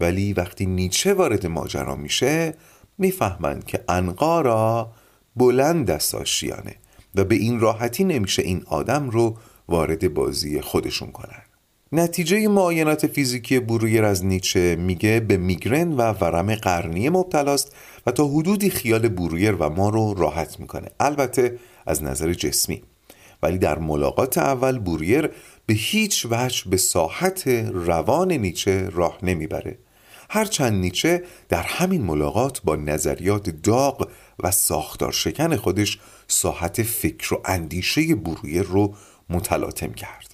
[0.00, 2.54] ولی وقتی نیچه وارد ماجرا میشه
[2.98, 4.92] می‌فهمند که انقارا
[5.36, 6.76] بلند است آشیانه
[7.14, 9.36] و به این راحتی نمیشه این آدم رو
[9.68, 11.41] وارد بازی خودشون کنن.
[11.94, 17.76] نتیجه معاینات فیزیکی برویر از نیچه میگه به میگرن و ورم قرنی مبتلاست
[18.06, 20.88] و تا حدودی خیال برویر و ما رو راحت می‌کنه.
[21.00, 22.82] البته از نظر جسمی.
[23.42, 25.30] ولی در ملاقات اول بوریر
[25.66, 29.78] به هیچ وجه به ساحت روان نیچه راه نمی‌بره.
[30.30, 34.08] هرچند نیچه در همین ملاقات با نظریات داغ
[34.42, 38.94] و ساختار شکن خودش ساحت فکر و اندیشه برویر رو
[39.30, 40.31] متلاطم کرد.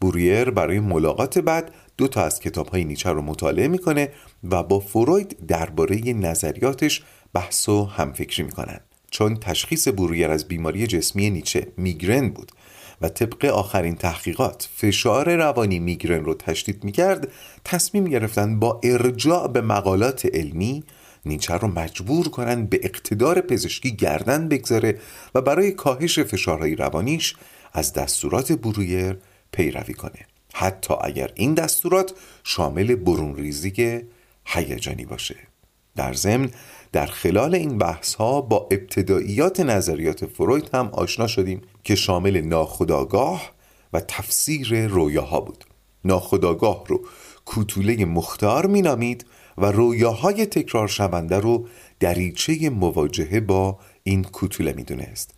[0.00, 4.08] بوریر برای ملاقات بعد دو تا از کتاب های نیچه رو مطالعه می‌کنه
[4.50, 8.80] و با فروید درباره نظریاتش بحث و همفکری می‌کنن.
[9.10, 12.52] چون تشخیص بوریر از بیماری جسمی نیچه میگرن بود
[13.00, 17.32] و طبق آخرین تحقیقات فشار روانی میگرن رو تشدید می‌کرد
[17.64, 20.84] تصمیم گرفتن با ارجاع به مقالات علمی
[21.26, 24.98] نیچه رو مجبور کنن به اقتدار پزشکی گردن بگذاره
[25.34, 27.34] و برای کاهش فشارهای روانیش
[27.72, 29.18] از دستورات برویر
[29.52, 30.26] پیروی کنه.
[30.54, 34.02] حتی اگر این دستورات شامل برون ریزی
[34.44, 35.36] هیجانی باشه.
[35.96, 36.50] در ضمن
[36.92, 43.52] در خلال این بحث ها با ابتداییات نظریات فروید هم آشنا شدیم که شامل ناخداگاه
[43.92, 45.64] و تفسیر رویاها بود.
[46.04, 47.06] ناخداگاه رو
[47.44, 49.26] کوتوله مختار مینامید
[49.58, 51.68] و رویاهای تکرار شونده رو
[52.00, 55.34] دریچه مواجهه با این کوتوله می‌دونست.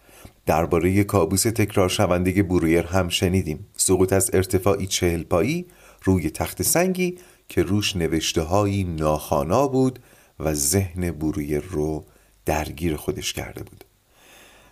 [0.51, 3.67] درباره کابوس تکرار شونده برویر هم شنیدیم.
[3.77, 5.67] سقوط از ارتفاعی چهل پایی
[6.05, 9.99] روی تخت سنگی که روش نوشته هایی ناخانا بود
[10.41, 12.05] و ذهن برویر رو
[12.47, 13.85] درگیر خودش کرده بود.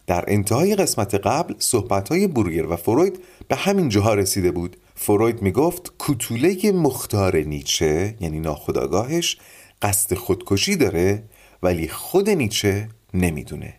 [0.06, 4.76] در انتهای قسمت قبل صحبت های برویر و فروید به همین جاها رسیده بود.
[4.94, 9.38] فروید می گفت کتوله مختار نیچه یعنی ناخداگاهش
[9.82, 11.22] قصد خودکشی داره
[11.62, 13.74] ولی خود نیچه نمی‌دونه.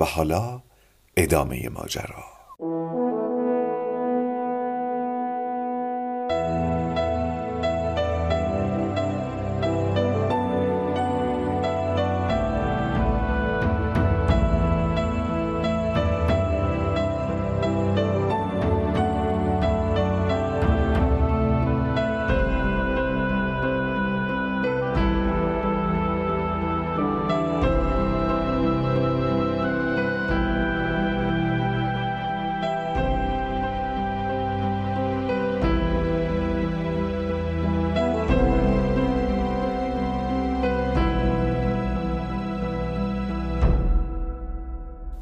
[0.00, 0.62] و حالا
[1.16, 2.24] ادامه ماجرا.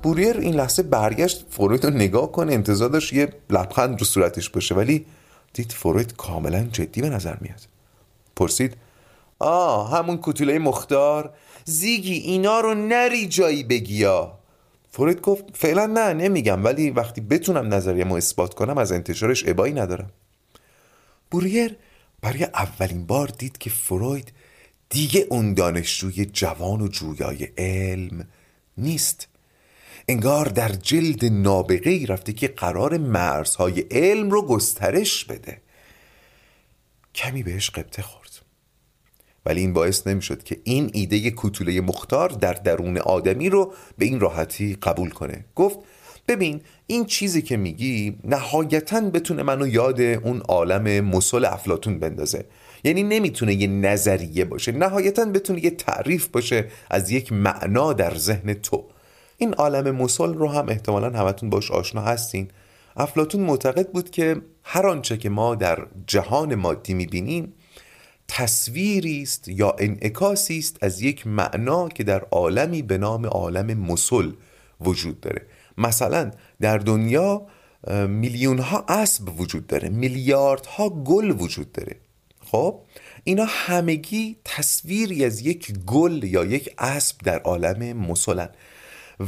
[0.03, 4.75] بوریر این لحظه برگشت فروید رو نگاه کنه انتظار داشت یه لبخند رو صورتش باشه
[4.75, 5.07] ولی
[5.53, 7.61] دید فروید کاملا جدی به نظر میاد.
[8.37, 8.77] پرسید
[9.39, 11.35] آه همون کتوله مختار؟
[11.65, 14.39] زیگی اینا رو نری جایی بگیا
[14.93, 19.75] فروید گفت فعلا نه نمیگم ولی وقتی بتونم نظریه ما اثبات کنم از انتشارش ابایی
[19.75, 20.11] ندارم.
[21.31, 21.77] بوریر
[22.21, 24.33] برای اولین بار دید که فروید
[24.89, 28.29] دیگه اون دانشجوی جوان و جویای علم
[28.79, 29.30] نیست.
[30.11, 35.61] انگار در جلد نابغه ای رفته که قرار مرزهای علم رو گسترش بده.
[37.15, 38.31] کمی بهش قبطه خورد.
[39.47, 44.21] ولی این باعث نمی‌شد که این ایده کوتوله مختار در درون آدمی رو به این
[44.21, 45.45] راحتی قبول کنه.
[45.55, 45.79] گفت
[46.29, 52.45] ببین این چیزی که میگی نهایتا بتونه منو یاد اون عالم مسل افلاتون بندازه.
[52.85, 58.55] یعنی نمی‌تونه یه نظریه باشه نهایتا بتونه یه تعریف باشه از یک معنا در ذهن
[58.55, 58.85] تو.
[59.41, 62.49] این عالم مسل رو هم احتمالا همتون باش آشنا هستین.
[62.97, 67.53] افلاتون معتقد بود که هر آنچه که ما در جهان مادی می‌بینیم
[68.29, 74.33] تصویری است یا انعکاسی است از یک معنا که در عالمی به نام عالم مسل
[74.81, 75.47] وجود داره.
[75.79, 77.47] مثلا در دنیا
[78.09, 81.97] میلیون ها اسب وجود داره میلیاردها گل وجود داره.
[82.45, 82.81] خب؟
[83.25, 88.49] اینا همگی تصویری از یک گل یا یک اسب در عالم مسلن.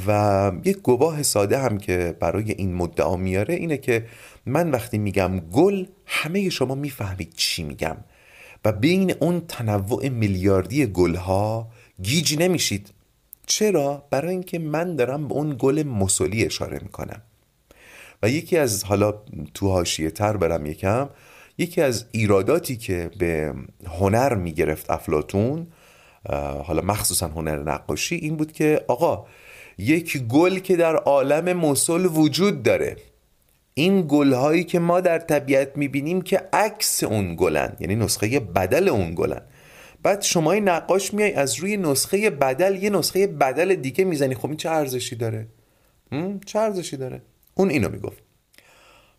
[0.07, 4.07] و یک گواه ساده هم که برای این مدعا میاره اینه که
[4.47, 7.97] من وقتی میگم گل همه شما می‌فهمید چی میگم.
[8.65, 11.69] و بین اون تنوع میلیاردی گلها
[12.03, 12.93] گیج نمیشید.
[13.47, 17.23] چرا؟ برای اینکه من دارم به اون گل مسلی اشاره می‌کنم.
[18.23, 19.15] و یکی از حالا
[19.55, 21.09] تو هاشیه تر برم یکم
[21.59, 23.55] یکی از ایراداتی که به
[23.87, 25.67] هنر می‌گرفت افلاتون
[26.65, 29.27] حالا مخصوصا هنر نقاشی این بود که آقا
[29.79, 32.97] یک گل که در عالم مسل وجود داره.
[33.75, 38.89] این گل هایی که ما در طبیعت می‌بینیم که عکس اون گلن یعنی نسخه بدل
[38.89, 39.43] اون گلن.
[40.03, 44.35] بعد شما نقاش میای از روی نسخه بدل یه نسخه بدل دیگه می‌زنی.
[44.35, 45.47] خب این چه ارزشی داره؟
[46.47, 47.23] چه ارزشی داره؟
[47.55, 48.23] اون اینو می‌گفت.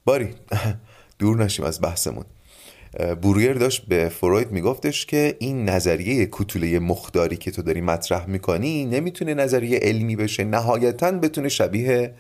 [0.06, 0.30] باری
[1.20, 2.26] دور نشیم از بحثمون.
[2.99, 8.86] برویر داشت به فروید میگفتش که این نظریه کتوله مخداری که تو داری مطرح می‌کنی
[8.86, 10.43] نمی‌تونه نظریه علمی بشه.
[10.43, 12.13] نهایتا بتونه شبیه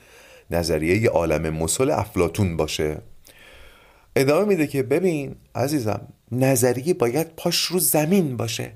[0.51, 2.97] نظریه عالم مسل افلاتون باشه.
[4.15, 8.71] ادامه میده که ببین عزیزم نظریه باید پاش رو زمین باشه.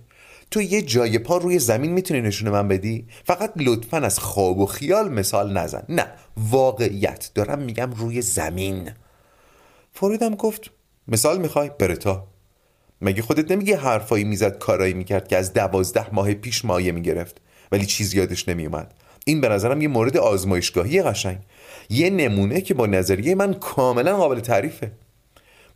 [0.51, 4.65] تو یه جای پا روی زمین می‌تونی نشونه من بدی؟ فقط لطفا از خواب و
[4.65, 5.83] خیال مثال نزن.
[5.89, 6.05] نه
[6.37, 7.31] واقعیت.
[7.35, 8.91] دارم میگم روی زمین.
[9.93, 10.71] فرویدم گفت
[11.07, 12.27] مثال می‌خوای؟ برتا.
[13.01, 17.41] مگه خودت نمیگه حرفایی می‌زد کارایی می‌کرد که از دوازده ماه پیش مایه می‌گرفت؟
[17.71, 18.93] ولی چیز یادش نمیومد.
[19.25, 21.37] این به نظرم یه مورد آزمایشگاهی قشنگ.
[21.89, 24.91] یه نمونه که با نظریه من کاملا قابل تعریفه.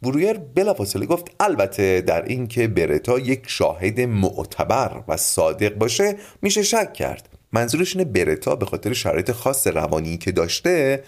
[0.02, 6.94] برویر بلافاصله گفت البته در اینکه برتا یک شاهد معتبر و صادق باشه میشه شک
[6.94, 7.30] کرد.
[7.52, 11.04] منظورش اینه برتا به خاطر شرایط خاص روانی که داشته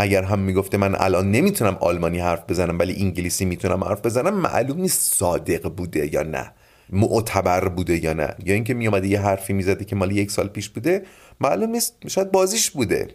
[0.00, 4.80] اگر هم می‌گفته من الان نمی‌تونم آلمانی حرف بزنم ولی انگلیسی می‌تونم حرف بزنم معلوم
[4.80, 6.52] نیست صادق بوده یا نه
[6.90, 8.34] معتبر بوده یا نه.
[8.44, 11.02] یا اینکه میومده یه حرفی می‌زده که مالی یک سال پیش بوده
[11.40, 13.08] معلوم نیست شاید بازیش بوده.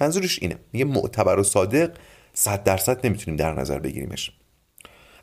[0.00, 0.56] منظورش اینه.
[0.72, 1.90] یه معتبر و صادق
[2.34, 4.32] صد درصد نمی‌تونیم در نظر بگیریمش.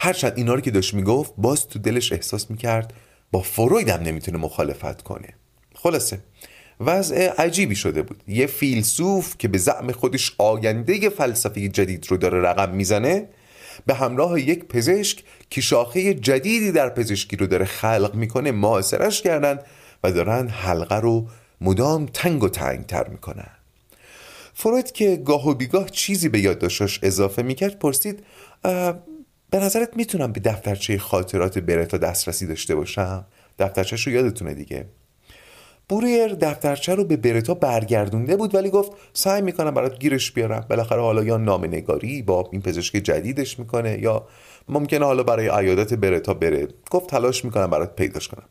[0.02, 2.94] هرچند اینا رو که داشت می‌گفت باز تو دلش احساس می‌کرد
[3.32, 5.30] با فروید هم نمی‌تونه مخالفت کنه.
[5.76, 6.20] خلاصه.
[6.80, 8.24] وضع عجیبی شده بود.
[8.28, 13.30] یه فیلسوف که به زعم خودش آینده فلسفه جدید رو داره رقم می‌زنه
[13.86, 19.60] به همراه یک پزشک که شاخه جدیدی در پزشکی رو داره خلق می‌کنه معاصرش کردن
[20.04, 21.28] و دارن حلقه رو
[21.62, 23.52] مدام تنگ و تنگ تر می‌کنن.
[24.54, 28.24] فروید که گاه و بیگاه چیزی به یادداشتش اضافه می‌کرد پرسید
[29.50, 33.26] به نظرت می‌تونم به دفترچه خاطرات برتا دسترسی داشته باشم؟
[33.60, 34.86] دفترچهش رو یادتونه دیگه.
[35.90, 40.66] بوریر دفترچه رو به برتا برگردونده بود ولی گفت سعی می‌کنم برات گیرش بیارم.
[40.70, 44.28] بالاخره حالا یا نام نگاری با این پزشک جدیدش می‌کنه یا
[44.70, 46.68] ممکنه حالا برای عیادت برتا بره.
[46.92, 48.46] گفت تلاش می‌کنم برات پیداش کنم.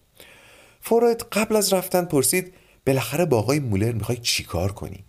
[0.81, 2.55] فروید قبل از رفتن پرسید
[2.87, 5.05] بالاخره با آقای مولر می‌خوای چیکار کنی؟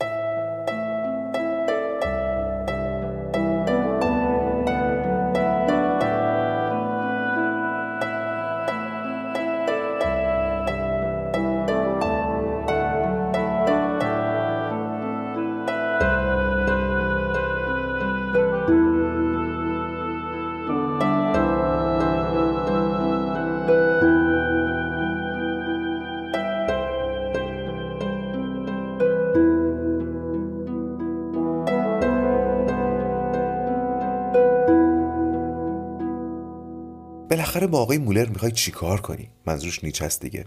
[37.86, 40.46] آقای مولر می‌خوای چیکار کنی؟ منظورش نیچست دیگه.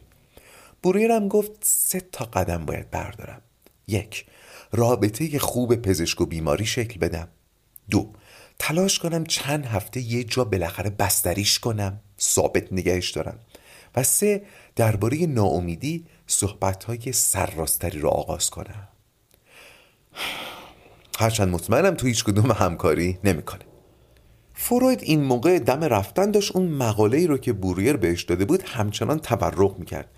[0.83, 3.43] برویرم گفت سه تا قدم باید بردارم.
[3.89, 4.27] یک
[4.73, 7.29] رابطه خوب پزشک و بیماری شکل بدم.
[7.91, 8.13] دو
[8.59, 12.01] تلاش کنم چند هفته یه جا بالاخره بستریش کنم.
[12.21, 13.39] ثابت نگهش دارم.
[13.97, 14.43] و سه
[14.77, 18.89] درباره ناامیدی صحبت سرراستری را آغاز کنم.
[21.19, 23.68] هرچند مطمئنم تو هیچ کدوم همکاری نمی‌کنه.
[24.61, 28.63] فروید این موقع دم رفتن داشت اون مقاله ای رو که بوریر بهش داده بود
[28.63, 30.09] همچنان تبرق می‌کرد.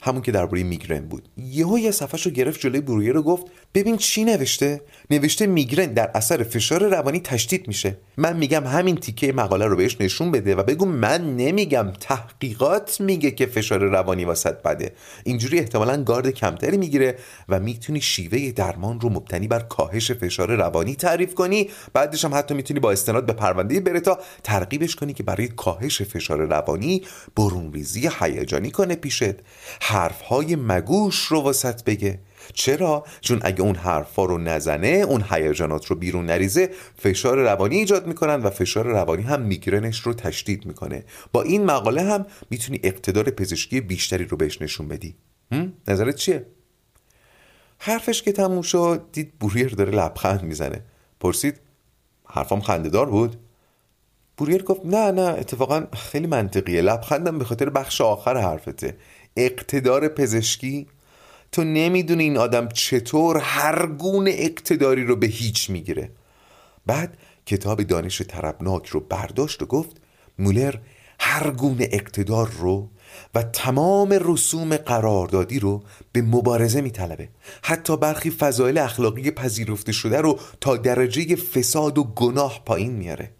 [0.00, 1.28] همون که درباره میگرن بود.
[1.36, 6.10] یهو یه صفحه رو گرفت جلوی برویه رو گفت ببین چی نوشته؟ نوشته میگرن در
[6.14, 7.96] اثر فشار روانی تشدید میشه.
[8.16, 13.30] من میگم همین تیکه مقاله رو بهش نشون بده و بگو من نمیگم تحقیقات میگه
[13.30, 14.92] که فشار روانی واسط بده.
[15.24, 20.94] اینجوری احتمالا گارد کمتری می‌گیره و می‌تونی شیوه درمان رو مبتنی بر کاهش فشار روانی
[20.94, 21.70] تعریف کنی.
[21.92, 26.38] بعدش هم حتی می‌تونی با استناد به پرونده برتا ترغیبش کنی که برای کاهش فشار
[26.46, 27.02] روانی
[27.36, 29.34] برونریزی هیجانی کنه پیشت.
[29.80, 32.18] حرفهای مگوش رو واسط بگه.
[32.54, 38.06] چرا؟ چون اگه اون حرفا رو نزنه اون هیجانات رو بیرون نریزه فشار روانی ایجاد
[38.06, 41.04] می‌کنن و فشار روانی هم میگرنش رو تشدید می‌کنه.
[41.32, 45.16] با این مقاله هم می‌تونی اقتدار پزشکی بیشتری رو بهش نشون بدی.
[45.88, 46.46] نظرت چیه؟
[47.78, 50.82] حرفش که تموم شد دید بوریر داره لبخند می‌زنه.
[51.20, 51.60] پرسید
[52.26, 53.36] حرفام خندهدار بود؟
[54.36, 56.80] بوریر گفت نه نه اتفاقا خیلی منطقیه.
[56.82, 58.96] لبخندم به خاطر بخش آخر حرفته.
[59.36, 60.86] اقتدار پزشکی؟
[61.52, 66.10] تو نمی‌دونی این آدم چطور هر گونه اقتداری رو به هیچ می‌گیره.
[66.86, 69.96] بعد کتاب دانش طربناک رو برداشت و گفت
[70.38, 70.74] مولر
[71.20, 72.88] هر گونه اقتدار رو
[73.34, 75.82] و تمام رسوم قراردادی رو
[76.12, 77.28] به مبارزه میطلبه.
[77.62, 83.30] حتی برخی فضایل اخلاقی پذیرفته شده رو تا درجه فساد و گناه پایین میاره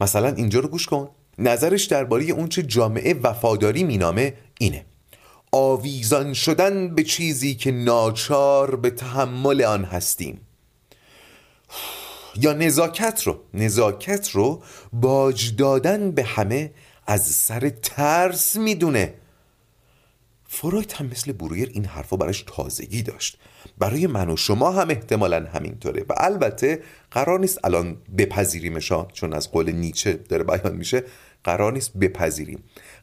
[0.00, 1.08] مثلا اینجا رو گوش کن.
[1.38, 4.84] نظرش درباره اونچه جامعه وفاداری مینامه اینه.
[5.52, 10.40] آویزان شدن به چیزی که ناچار به تحمل آن هستیم.
[12.36, 16.72] یا نزاکت رو نزاکت رو باج دادن به همه
[17.06, 19.14] از سر ترس می‌دونه.
[20.48, 23.38] فروید هم مثل برویر این حرفا براش تازگی داشت.
[23.78, 29.50] برای من و شما هم احتمالا همینطوره و البته قرار نیست الان بپذیریمشا چون از
[29.50, 31.04] قول نیچه داره بیان میشه
[31.44, 32.62] قرار نیست بپذیریم.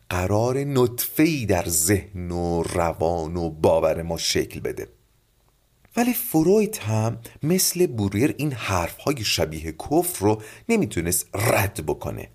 [0.09, 4.87] قرار نطفه‌ای در ذهن و روان و باور ما شکل بده.
[5.97, 12.29] ولی فروید هم مثل بوریر این حرفهای شبیه کفر رو نمی‌تونست رد بکنه.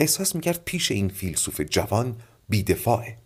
[0.00, 2.16] احساس می‌کرد پیش این فیلسوف جوان
[2.48, 3.16] بیدفاعه.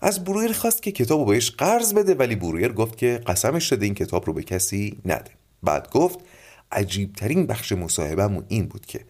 [0.00, 3.84] از برویر خواست که کتاب رو بهش قرض بده ولی برویر گفت که قسمش داده
[3.84, 5.30] این کتاب رو به کسی نده.
[5.62, 6.18] بعد گفت
[6.72, 9.00] عجیبترین بخش مصاحبهمون این بود که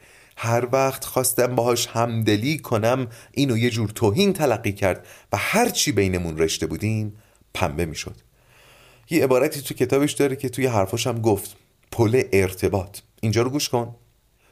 [0.40, 5.92] هر وقت خواستم باهاش همدلی کنم اینو یه جور توهین تلقی کرد و هر چی
[5.92, 7.16] بینمون رشته بودیم
[7.54, 8.14] پنبه می‌شد.
[9.10, 11.56] یه عبارتی تو کتابش داره که توی حرفاش هم گفت
[11.92, 12.98] پل ارتباط.
[13.20, 13.94] اینجا رو گوش کن.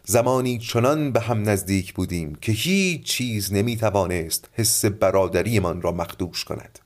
[0.05, 6.79] زمانی چنان به هم نزدیک بودیم که هیچ چیز نمی‌توانست حس برادریمان را مخدوش کند.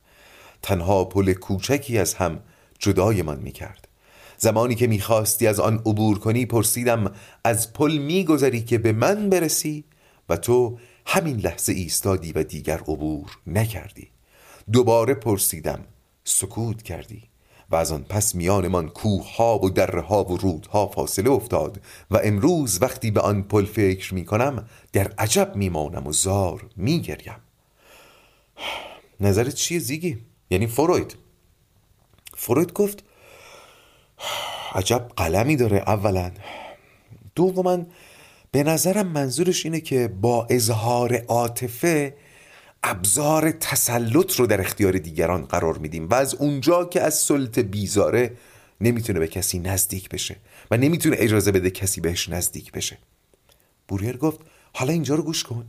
[0.61, 2.39] تنها پل کوچکی از هم
[2.79, 3.87] جدایمان می‌کرد.
[4.41, 7.11] زمانی که می‌خواستی از آن عبور کنی پرسیدم
[7.43, 9.83] از پل میگذری که به من برسی؟
[10.29, 14.07] و تو همین لحظه ایستادی و دیگر عبور نکردی.
[14.71, 15.79] دوباره پرسیدم
[16.23, 17.23] سکوت کردی؟
[17.69, 21.81] و از آن پس میانمان کوه ها و دره ها و رودها فاصله افتاد
[22.11, 27.35] و امروز وقتی به آن پل فکر می کنم در عجب میمانم و زار میگریم.
[29.19, 30.17] نظرت چیه زیگی؟
[30.49, 31.15] یعنی فروید.
[32.37, 33.03] فروید گفت
[34.75, 36.31] عجب قلمی داره اولا.
[37.35, 37.85] دوما
[38.51, 42.15] به نظرم منظورش اینه که با اظهار عاطفه
[42.83, 48.37] ابزار تسلط رو در اختیار دیگران قرار میدیم و از اونجا که از سلط بیزاره
[48.81, 50.35] نمی‌تونه به کسی نزدیک بشه
[50.71, 52.97] و نمی‌تونه اجازه بده کسی بهش نزدیک بشه.
[53.87, 54.39] بوریر گفت
[54.73, 55.65] حالا اینجا رو گوش کن.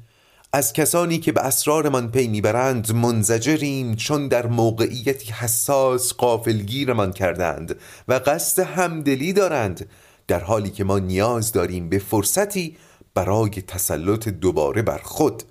[0.54, 7.76] از کسانی که به اسرارمان پی می‌برند منزجریم چون در موقعیتی حساس قافلگیرمان کردند
[8.08, 9.88] و قصد همدلی دارند
[10.28, 12.76] در حالی که ما نیاز داریم به فرصتی
[13.14, 15.42] برای تسلط دوباره بر خود.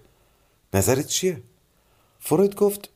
[0.73, 1.41] نظرت چیه؟
[2.19, 2.89] فروید گفت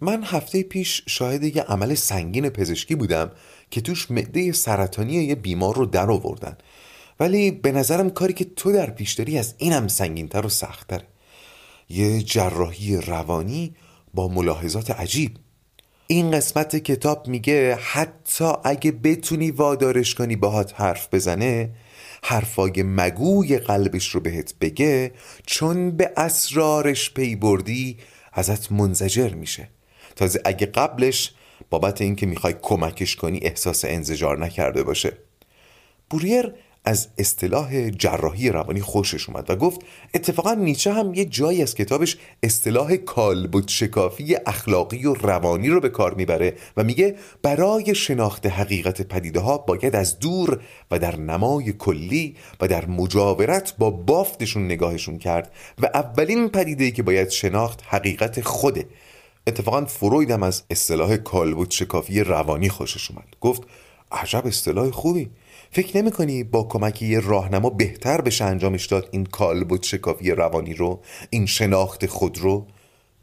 [0.00, 3.30] من هفته پیش شاهد یه عمل سنگین پزشکی بودم
[3.70, 6.56] که توش معده سرطانی یه بیمار رو در آوردن
[7.20, 11.15] ولی به نظرم کاری که تو در پیش داری از اینم سنگینتر و سختتره.
[11.88, 13.74] یه جراحی روانی
[14.14, 15.36] با ملاحظات عجیب.
[16.06, 21.70] این قسمت کتاب میگه حتی اگه بتونی وادارش کنی باهات حرف بزنه
[22.22, 25.12] حرفای مگوی قلبش رو بهت بگه
[25.46, 27.96] چون به اسرارش پی بردی
[28.32, 29.68] ازت منزجر میشه.
[30.16, 31.34] تازه اگه قبلش
[31.70, 35.12] بابت اینکه می‌خوای کمکش کنی احساس انزجار نکرده باشه.
[36.10, 36.52] بوریر
[36.86, 39.80] از اصطلاح جراحی روانی خوشش اومد و گفت
[40.14, 45.88] اتفاقا نیچه هم یه جایی از کتابش اصطلاح کالبوت شکافی اخلاقی و روانی رو به
[45.88, 50.60] کار می‌بره و میگه برای شناخت حقیقت پدیده ها باید از دور
[50.90, 57.02] و در نمای کلی و در مجاورت با بافتشون نگاهشون کرد و اولین پدیده که
[57.02, 58.86] باید شناخت حقیقت خوده.
[59.46, 63.26] اتفاقا فروید هم از اصطلاح کالبوت شکافی روانی خوشش اومد.
[63.40, 63.62] گفت
[64.12, 65.30] عجب اصطلاح خوبی.
[65.76, 70.74] فکر نمی کنی با کمک یه راهنما بهتر بشه انجامش داد این کالبوت شکافی روانی
[70.74, 72.66] رو این شناخت خود رو؟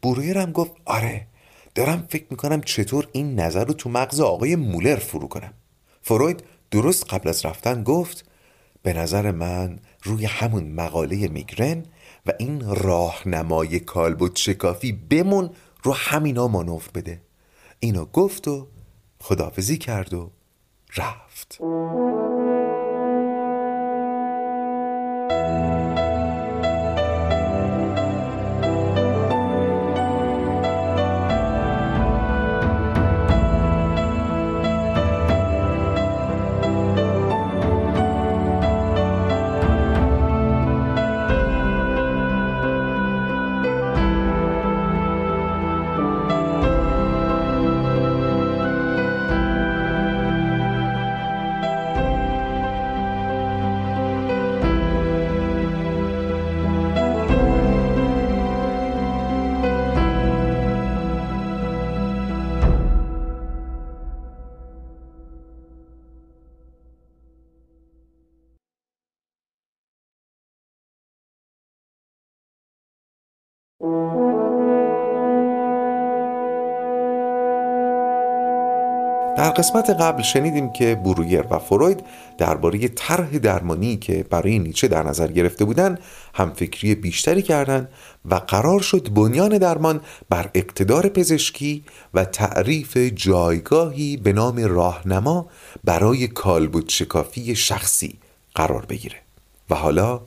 [0.02, 1.26] برویرم گفت آره
[1.74, 5.52] دارم فکر می‌کنم چطور این نظر رو تو مغز آقای مولر فرو کنم.
[6.02, 8.24] فروید درست قبل از رفتن گفت
[8.82, 11.84] به نظر من روی همون مقاله میگرن
[12.26, 15.50] و این راهنمای کالبوت شکافی بمون
[15.82, 17.20] رو همینا مانور بده.
[17.80, 18.66] اینو گفت و
[19.20, 20.30] خدافزی کرد و
[20.96, 21.58] رفت.
[79.44, 82.04] در قسمت قبل شنیدیم که برویر و فروید
[82.38, 86.00] درباره طرح درمانی که برای نیچه در نظر گرفته بودند
[86.34, 87.88] همفکری بیشتری کردند
[88.24, 91.84] و قرار شد بنیان درمان بر اقتدار پزشکی
[92.14, 95.46] و تعریف جایگاهی به نام راهنما
[95.84, 98.18] برای کالبوت شکافی شخصی
[98.54, 99.16] قرار بگیره.
[99.70, 100.20] و حالا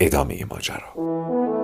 [0.00, 1.59] ادامه ماجرا.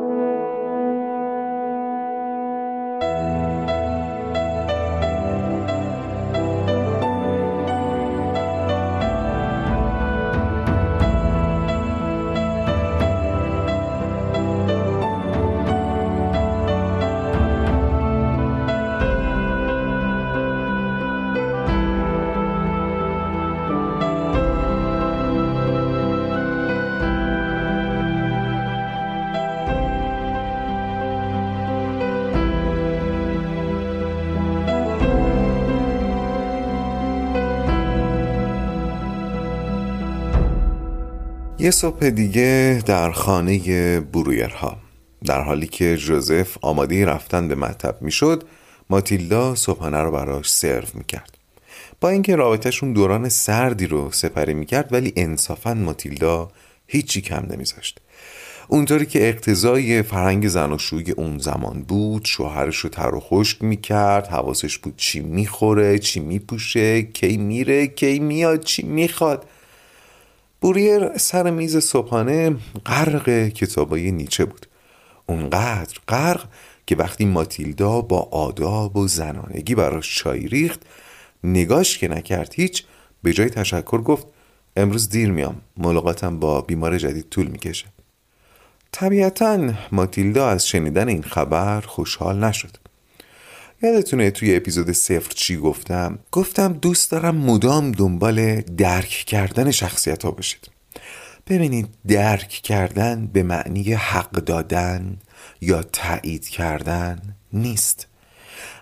[41.67, 44.77] یه صبح دیگه در خانه برویرها.
[45.25, 48.45] در حالی که جوزف آماده رفتن به مطب می‌شد
[48.91, 51.39] ماتیلدا صبحانه رو براش سرو می‌کرد.
[52.01, 56.51] با اینکه رابطهشون دوران سردی رو سپری می‌کرد ولی انصافا ماتیلدا
[56.87, 58.01] هیچی کم نمیذاشت.
[58.69, 64.79] اونطوری که اقتضای فرهنگ زناشویی اون زمان بود شوهرش رو تر و خشک می‌کرد حواسش
[64.79, 69.47] بود چی می‌خوره چی میپوشه کی میره کی میاد چی می‌خواد.
[70.61, 74.67] بوریر سر میز صبحانه غرق کتابای نیچه بود.
[75.27, 76.45] اونقدر غرق
[76.87, 80.81] که وقتی ماتیلدا با آداب و زنانگی براش چای ریخت
[81.45, 82.85] نگاش که نکرد هیچ
[83.23, 84.27] به جای تشکر گفت
[84.77, 87.87] امروز دیر میام ملاقاتم با بیمار جدید طول می‌کشه.
[88.93, 92.77] طبیعتا ماتیلدا از شنیدن این خبر خوشحال نشد.
[93.83, 100.31] یادتونه توی اپیزود صفر چی گفتم؟ گفتم دوست دارم مدام دنبال درک کردن شخصیت ها
[100.31, 100.71] باشید.
[101.47, 105.17] ببینید درک کردن به معنی حق دادن
[105.61, 107.19] یا تایید کردن
[107.53, 108.07] نیست.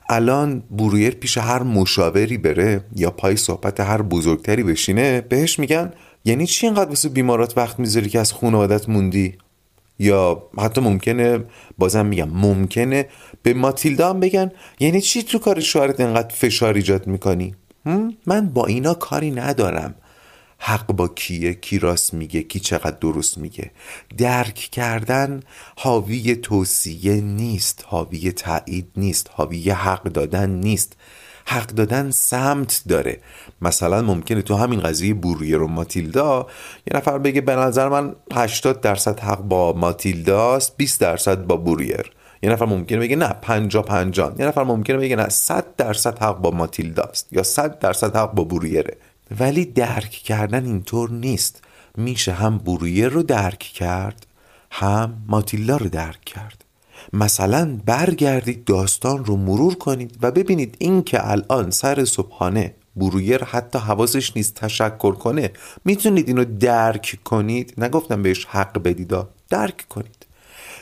[0.09, 5.93] الان برویر پیش هر مشاوری بره یا پای صحبت هر بزرگتری بشینه بهش میگن
[6.25, 9.39] یعنی چی اینقدر واسه بیمارات وقت می‌ذاری که از خانوادت موندی؟
[9.99, 11.45] یا حتی ممکنه
[11.79, 13.09] بازم میگم ممکنه
[13.43, 17.55] به ماتیلدا هم بگن یعنی چی تو کار شوهرت انقدر فشار ایجاد می‌کنی؟
[18.27, 19.95] من با اینا کاری ندارم.
[20.59, 23.71] حق با کیه؟ کی راست میگه؟ کی چقدر درست میگه؟
[24.17, 25.41] درک کردن
[25.77, 30.97] حاوی توصیه نیست حاوی تایید نیست حاوی حق دادن نیست.
[31.47, 33.21] حق دادن سمت داره.
[33.63, 36.47] مثلا ممکنه تو همین قضیه بوریر و ماتیلدا
[36.91, 42.13] یه نفر بگه به نظر من 80 درصد حق با ماتیلداست 20 درصد با بوریر.
[42.43, 46.39] یه نفر ممکنه بگه نه 50 50 یه نفر ممکنه بگه نه 100 درصد حق
[46.39, 48.97] با ماتیلداست یا 100 درصد حق با بوریره.
[49.41, 51.63] ولی درک کردن اینطور نیست.
[51.97, 54.27] میشه هم بوریر رو درک کرد
[54.71, 56.64] هم ماتیلدا رو درک کرد.
[57.15, 63.79] مثلا برگردید داستان رو مرور کنید و ببینید این که الان سر صبحانه برویر حتی
[63.79, 65.51] حواسش نیست تشکر کنه
[65.85, 69.15] می‌تونید اینو درک کنید؟ نگفتم بهش حق بدید
[69.51, 70.27] درک کنید.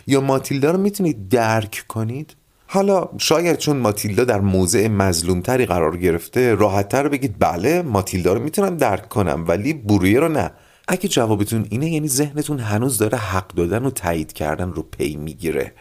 [0.06, 6.54] یا ماتیلدا رو می‌تونید درک کنید؟ حالا شاید چون ماتیلدا در موضع مظلومتری قرار گرفته
[6.54, 10.50] راحتتر بگید بله ماتیلدا رو می‌تونم درک کنم ولی برویه رو نه.
[10.88, 15.72] اگه جوابتون اینه یعنی ذهنتون هنوز داره حق دادن و تایید کردن رو پی می‌گیره.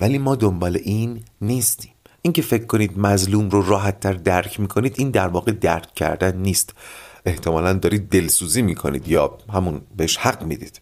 [0.00, 1.90] ولی ما دنبال این نیستیم.
[2.22, 6.74] اینکه فکر کنید مظلوم رو راحتتر درک می‌کنید این در واقع درک کردن نیست.
[7.26, 10.80] احتمالا دارید دلسوزی می‌کنید یا همون بهش حق می‌دید.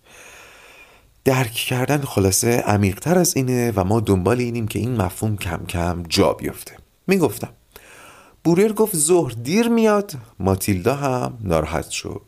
[1.25, 6.03] درک کردن خلاصه عمیقتر از اینه و ما دنبال اینیم که این مفهوم کم کم
[6.09, 6.77] جا بیفته.
[7.07, 7.49] می‌گفتم.
[8.45, 12.23] بوریر گفت ظهر دیر میاد ماتیلدا هم ناراحت شد.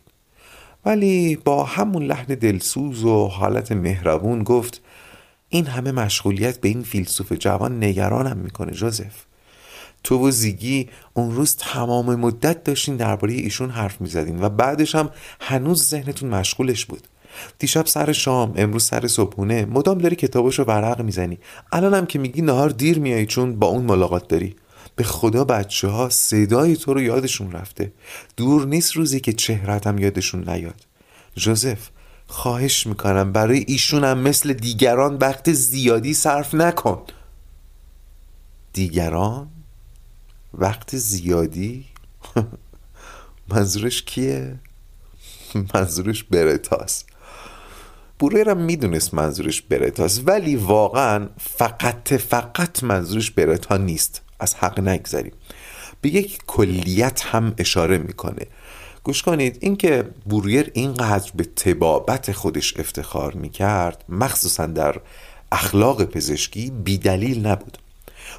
[0.85, 4.83] ولی با همون لحن دلسوز و حالت مهربون گفت
[5.55, 9.25] این همه مشغولیت به این فیلسوف جوان نگرانم می‌کنه جوزف.
[10.05, 15.11] تو و زیگی اون روز تمام مدت داشتین درباره ایشون حرف می‌زدین و بعدش هم
[15.41, 17.09] هنوز ذهنتون مشغولش بود.
[17.59, 21.39] دیشب سر شام امروز سر صبحونه مدام داری کتابش رو ورق می‌زنی.
[21.73, 24.57] الانم که میگی نهار دیر میایی چون با اون ملاقات داری.
[24.97, 27.93] به خدا بچه ها صدای تو رو یادشون رفته.
[28.37, 30.87] دور نیست روزی که چهرتم یادشون نیاد.
[31.37, 31.91] جوزف
[32.27, 33.33] خواهش می‌کنم.
[33.33, 37.03] برای ایشونم مثل دیگران وقت زیادی صرف نکن.
[38.73, 39.49] دیگران
[40.55, 41.85] وقت زیادی؟
[43.51, 44.59] منظورش کیه؟
[45.75, 47.07] منظورش برتاست
[48.19, 54.23] بوررم می‌دونست منظورش برتاست ولی واقعا فقط فقط منظورش برتا نیست.
[54.41, 55.33] از حق نگذاریم
[56.01, 58.47] به یک کلیت هم اشاره می‌کنه.
[59.05, 59.59] گوش کنید.
[59.61, 65.01] اینکه بوریر اینقدر به تبابت خودش افتخار می‌کرد مخصوصا در
[65.53, 67.79] اخلاق پزشکی بیدلیل نبود.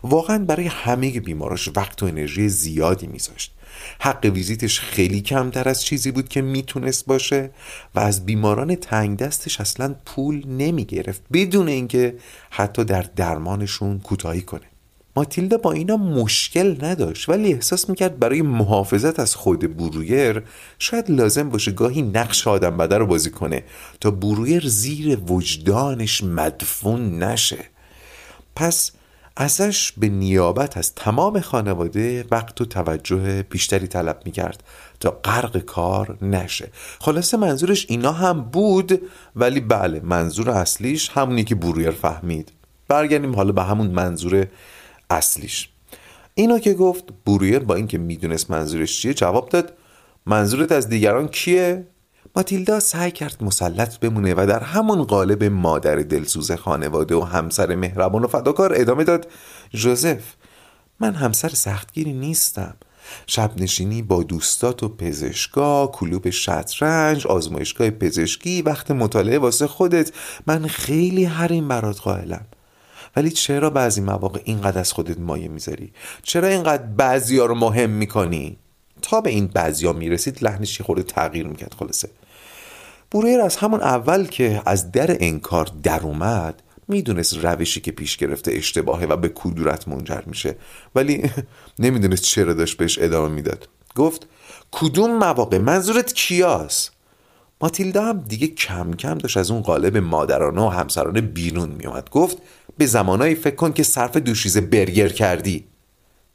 [0.03, 3.51] واقعا برای همه بیماراش وقت و انرژی زیادی میذاشت.
[3.99, 7.49] حق ویزیتش خیلی کمتر از چیزی بود که می‌تونست باشه
[7.95, 12.15] و از بیماران تنگ دستش اصلا پول نمی‌گرفت بدون اینکه
[12.49, 14.74] حتی در درمانشون کوتاهی کنه.
[15.17, 20.43] ماتیلدا با اینا مشکل نداشت ولی احساس می‌کرد برای محافظت از خود برویر
[20.79, 23.63] شاید لازم باشه گاهی نقش آدم بده رو بازی کنه
[24.01, 27.65] تا برویر زیر وجدانش مدفون نشه.
[28.55, 28.91] پس
[29.37, 34.63] ازش به نیابت از تمام خانواده وقت و توجه بیشتری طلب می‌کرد
[34.99, 36.71] تا غرق کار نشه.
[36.99, 39.01] خلاصه منظورش اینا هم بود
[39.35, 42.51] ولی بله منظور اصلیش همونی که برویر فهمید.
[42.87, 44.47] برگردیم حالا به همون منظور
[45.09, 45.69] اصلیش.
[46.35, 49.73] اینو که گفت برویر با اینکه می‌دونست منظورش چیه جواب داد
[50.25, 51.87] منظورت از دیگران کیه؟
[52.35, 58.23] ماتیلدا سعی کرد مسلط بمونه و در همون قالب مادر دلسوز خانواده و همسر مهربان
[58.23, 59.27] و فداکار ادامه داد.
[59.73, 60.23] جوزف
[60.99, 62.75] من همسر سختگیری نیستم.
[63.27, 70.11] شب نشینی با دوستات و پزشکا کلوب شطرنج آزمایشگاه پزشکی وقت مطالعه واسه خودت.
[70.47, 72.45] من خیلی حریم برات قائلم.
[73.15, 75.93] ولی چرا بعضی مواقع اینقدر از خودت مایه می‌ذاری؟
[76.23, 78.57] چرا اینقدر بعضی ها رو مهم می‌کنی؟
[79.01, 82.09] تا به این بعضی ها می‌رسید لحنش خورده تغییر می‌کرد خلاصه.
[83.11, 88.51] بوریر از همون اول که از در انکار در اومد می‌دونست روشی که پیش گرفته
[88.53, 90.55] اشتباهه و به کدورت منجر میشه.
[90.95, 91.31] ولی
[91.79, 93.67] نمی‌دونست چرا داشت بهش ادامه می‌داد.
[93.95, 94.27] گفت
[94.71, 96.91] کدوم مواقع؟ منظورت کیاست؟
[97.61, 102.37] ماتیلدا هم دیگه کم کم داشت از اون قالب مادرانه و همسرانه بیرون میومد گفت
[102.77, 105.67] به زمانایی فکر کن که صرف دوشیزه برگر کردی.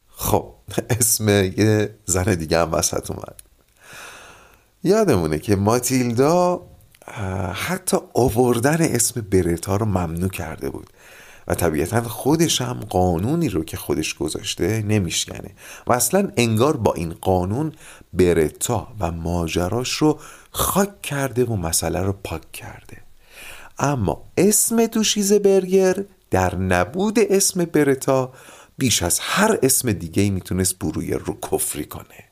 [0.08, 0.54] خب
[0.90, 3.42] اسم یه زن دیگه هم وسط اومد.
[4.84, 6.62] یادمونه که ماتیلدا
[7.52, 10.86] حتی آوردن اسم برتا رو ممنوع کرده بود.
[11.48, 15.50] و طبیعتا خودش هم قانونی رو که خودش گذاشته نمیشکنه.
[15.86, 17.72] و اصلا انگار با این قانون
[18.12, 20.18] برتا و ماجراش رو
[20.50, 22.96] خاک کرده و مسئله رو پاک کرده.
[23.78, 28.32] اما اسم دوشیزه برگر در نبود اسم برتا
[28.78, 32.24] بیش از هر اسم دیگه می‌تونست برویر رو کفری کنه.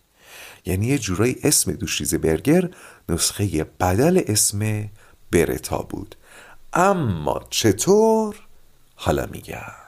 [0.64, 2.70] یعنی یه جورایی اسم دوشیزه برگر
[3.08, 4.90] نسخه بدل اسم
[5.32, 6.14] برتا بود.
[6.72, 8.36] اما چطور؟
[8.94, 9.87] حالا میگم.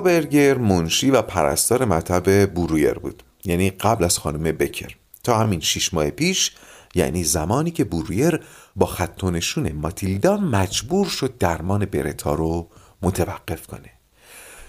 [0.00, 3.22] برگر منشی و پرستار مطب برویر بود.
[3.44, 4.96] یعنی قبل از خانم بکر.
[5.24, 6.52] تا همین شیش ماه پیش
[6.94, 8.40] یعنی زمانی که بورویر
[8.76, 12.68] با خط نشون ماتیلدا مجبور شد درمان برتا رو
[13.02, 13.90] متوقف کنه.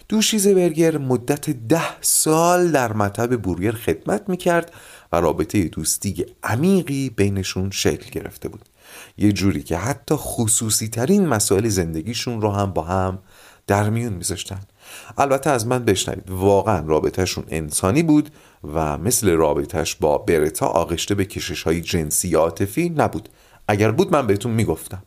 [0.09, 4.71] دوشیزه برگر مدت ده سال در مطب بورویر خدمت می‌کرد
[5.11, 8.69] و رابطه دوستی عمیقی بینشون شکل گرفته بود.
[9.17, 13.19] یه جوری که حتی خصوصی ترین مسائل زندگیشون رو هم با هم
[13.67, 14.61] در میون میذاشتن.
[15.17, 16.29] البته از من بشنوید.
[16.29, 18.29] واقعا رابطهشون انسانی بود
[18.73, 23.29] و مثل رابطهش با برتا آغشته به کشش های جنسی عاطفی نبود.
[23.67, 25.03] اگر بود من بهتون می‌گفتم.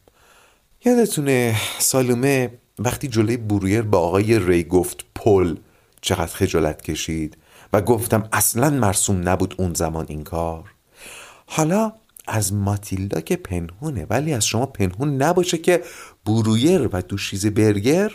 [0.84, 5.56] یادتونه سالومه وقتی جلوی برویر با آقای ری گفت پل
[6.00, 7.36] چقدر خجالت کشید
[7.72, 10.64] و گفتم اصلا مرسوم نبود اون زمان این کار.
[11.46, 11.92] حالا
[12.26, 15.82] از ماتیلدا که پنهونه ولی از شما پنهون نباشه که
[16.26, 18.12] برویر و دوشیز برگر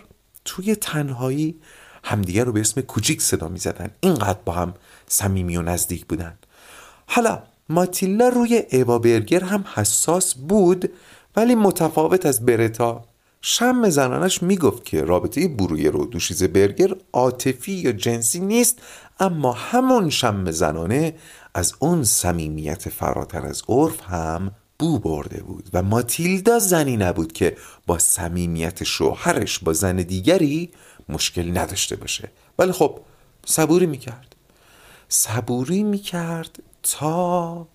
[0.49, 1.55] توی تنهایی
[2.03, 4.73] همدیگر رو به اسم کوچیک صدا می زدن اینقدر با هم
[5.07, 6.33] صمیمی و نزدیک بودن.
[7.07, 10.91] حالا ماتیلا روی ایوا برگر هم حساس بود
[11.35, 13.05] ولی متفاوت از برتا
[13.41, 18.81] شم زنانش می‌گفت که رابطه برویر و دوشیز برگر عاطفی یا جنسی نیست
[19.19, 21.15] اما همون شم زنانه
[21.53, 27.57] از اون صمیمیت فراتر از عرف هم بو برده بود و ماتیلدا زنی نبود که
[27.88, 30.69] با صمیمیت شوهرش با زن دیگری
[31.09, 32.32] مشکل نداشته باشه.
[32.59, 32.99] ولی خب
[33.45, 34.36] صبوری می‌کرد.
[35.09, 37.67] صبوری می‌کرد تا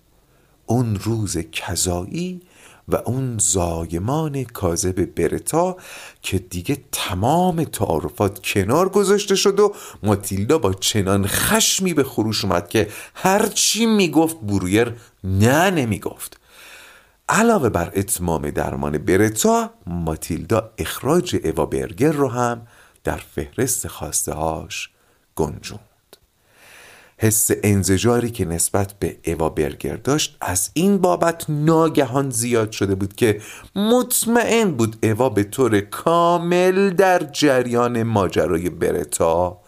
[0.65, 2.41] اون روز کذایی
[2.87, 5.77] و اون زایمان کاذب برتا
[6.21, 12.69] که دیگه تمام تعارفات کنار گذاشته شد و ماتیلدا با چنان خشمی به خروش اومد
[12.69, 14.93] که هرچی می‌گفت برویر
[15.23, 16.39] نه نمی‌گفت.
[17.29, 22.67] علاوه بر اتمام درمان برتا ماتیلدا اخراج اوا برگر رو هم
[23.03, 24.89] در فهرست خواسته هاش
[25.35, 25.81] گنجوند.
[27.17, 33.15] حس انزجاری که نسبت به اوا برگر داشت از این بابت ناگهان زیاد شده بود
[33.15, 33.41] که
[33.75, 39.59] مطمئن بود اوا به طور کامل در جریان ماجرای برتا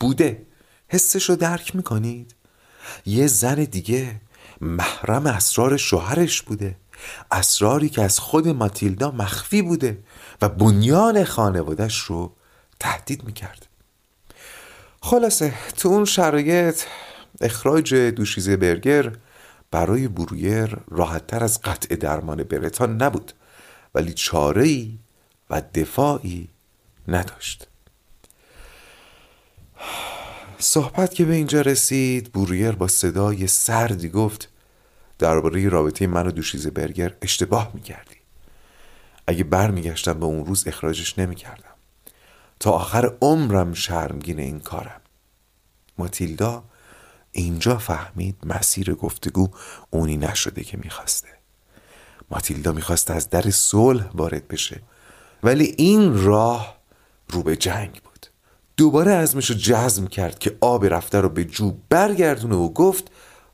[0.00, 0.46] بوده.
[0.88, 2.34] حسش رو درک می‌کنید؟
[3.06, 4.20] یه زن دیگه
[4.60, 6.76] محرم اسرار شوهرش بوده.
[7.30, 9.98] اسراری که از خود ماتیلدا مخفی بوده
[10.42, 12.32] و بنیان خانوادش رو
[12.80, 13.66] تهدید می‌کرد.
[15.02, 16.82] خلاصه تو اون شرایط
[17.40, 19.12] اخراج دوشیزه برگر
[19.70, 23.32] برای برویر راحتتر از قطع درمان برتان نبود
[23.94, 24.88] ولی چاره
[25.50, 26.48] و دفاعی
[27.08, 27.66] نداشت.
[30.58, 34.48] صحبت که به اینجا رسید برویر با صدای سردی گفت
[35.18, 38.16] درباره رابطه من و دوشیزه برگر اشتباه می‌کردی.
[39.26, 41.74] اگه برمیگشتم به اون روز اخراجش نمی‌کردم.
[42.60, 45.00] تا آخر عمرم شرمگین این کارم.
[45.98, 46.64] ماتیلدا
[47.32, 49.48] اینجا فهمید مسیر گفتگو
[49.90, 51.28] اونی نشده که می‌خواسته.
[52.30, 54.82] ماتیلدا می‌خواست از در صلح وارد بشه.
[55.42, 56.76] ولی این راه
[57.28, 58.26] رو به جنگ بود.
[58.76, 63.10] دوباره ازمش رو جزم کرد که آب رفته رو به جو برگردونه و گفت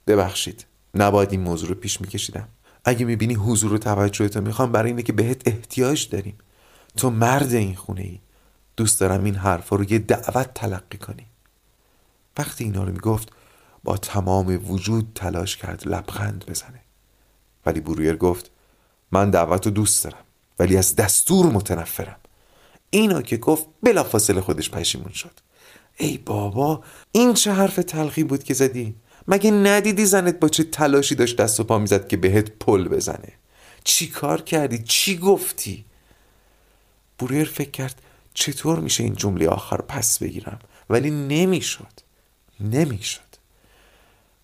[0.07, 2.49] ببخشید نباید این موضوع رو پیش میکشیدم.
[2.85, 6.39] اگه می‌بینی حضور و توجهتو می‌خوام برای اینه که بهت احتیاج داریم.
[6.97, 8.19] تو مرد این خونه ای
[8.77, 11.27] دوست دارم این حرفا رو یه دعوت تلقی کنی.
[12.39, 13.33] وقتی اینا رو می‌گفت
[13.85, 16.81] با تمام وجود تلاش کرد لبخند بزنه.
[17.67, 18.51] ولی برویر گفت
[19.13, 20.25] من دعوت رو دوست دارم
[20.59, 22.17] ولی از دستور متنفرم.
[22.91, 25.41] اینا که گفت بلافاصله خودش پشیمون شد.
[25.97, 26.83] ای بابا
[27.13, 28.95] این چه حرف تلخی بود که زدی؟
[29.29, 33.33] مگه ندیدی زنت با چه تلاشی داشت دست و پا می‌زد که بهت پل بزنه؟
[33.85, 35.85] چی کار کردی؟ چی گفتی؟
[37.19, 38.03] برویر فکر کرد
[38.35, 40.59] چطور میشه این جمله آخر پس بگیرم؟
[40.91, 41.93] ولی نمی‌شد.
[42.61, 43.21] نمی‌شد.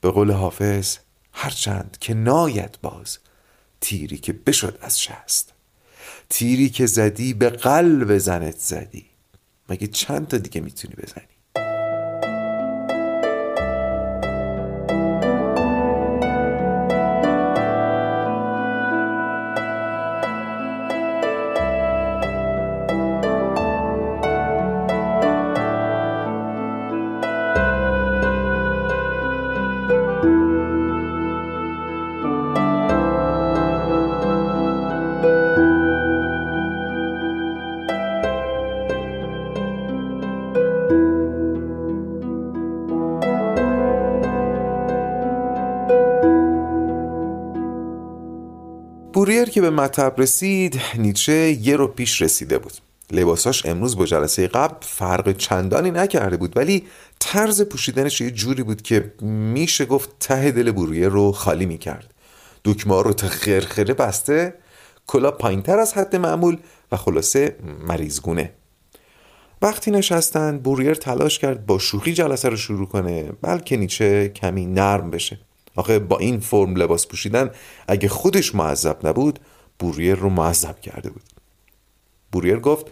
[0.01, 0.97] به قول حافظ
[1.33, 3.19] هرچند که ناید باز
[3.81, 5.53] تیری که بشد از شست.
[6.29, 9.07] تیری که زدی به قلب زنت زدی.
[9.69, 11.38] مگه چند تا دیگه می‌تونی بزنی؟
[49.71, 52.73] به مطب رسید نیچه یه رو پیش رسیده بود.
[53.11, 56.87] لباساش امروز با جلسه قبل فرق چندانی نکرده بود ولی
[57.19, 62.15] طرز پوشیدنش یه جوری بود که میشه گفت ته دل برویه رو خالی می‌کرد.
[62.65, 64.55] دکمه رو تا خرخره بسته
[65.07, 66.57] کلا پایینتر از حد معمول
[66.93, 67.57] و خلاصه
[67.89, 68.53] مریضگونه.
[69.63, 75.11] وقتی نشستن بوریر تلاش کرد با شوخی جلسه رو شروع کنه بلکه نیچه کمی نرم
[75.11, 75.39] بشه.
[75.77, 77.51] آخه با این فرم لباس پوشیدن
[77.89, 79.39] اگه خودش معذب نبود
[79.79, 81.23] بوریر رو معذب کرده بود.
[82.33, 82.87] بوریر گفت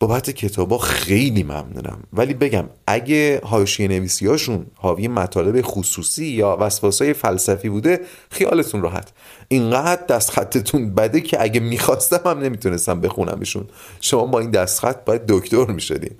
[0.00, 7.68] بابت کتابا خیلی ممنونم ولی بگم اگه حاشیه نویسیاشون حاوی مطالب خصوصی یا وسواسای فلسفی
[7.68, 8.00] بوده
[8.30, 9.12] خیالتون راحت.
[9.48, 13.68] اینقدر دست خطتون بده که اگه می‌خواستم هم نمی‌تونستم بخونمشون.
[14.00, 16.16] شما با این دست خط باید دکتر می‌شدین.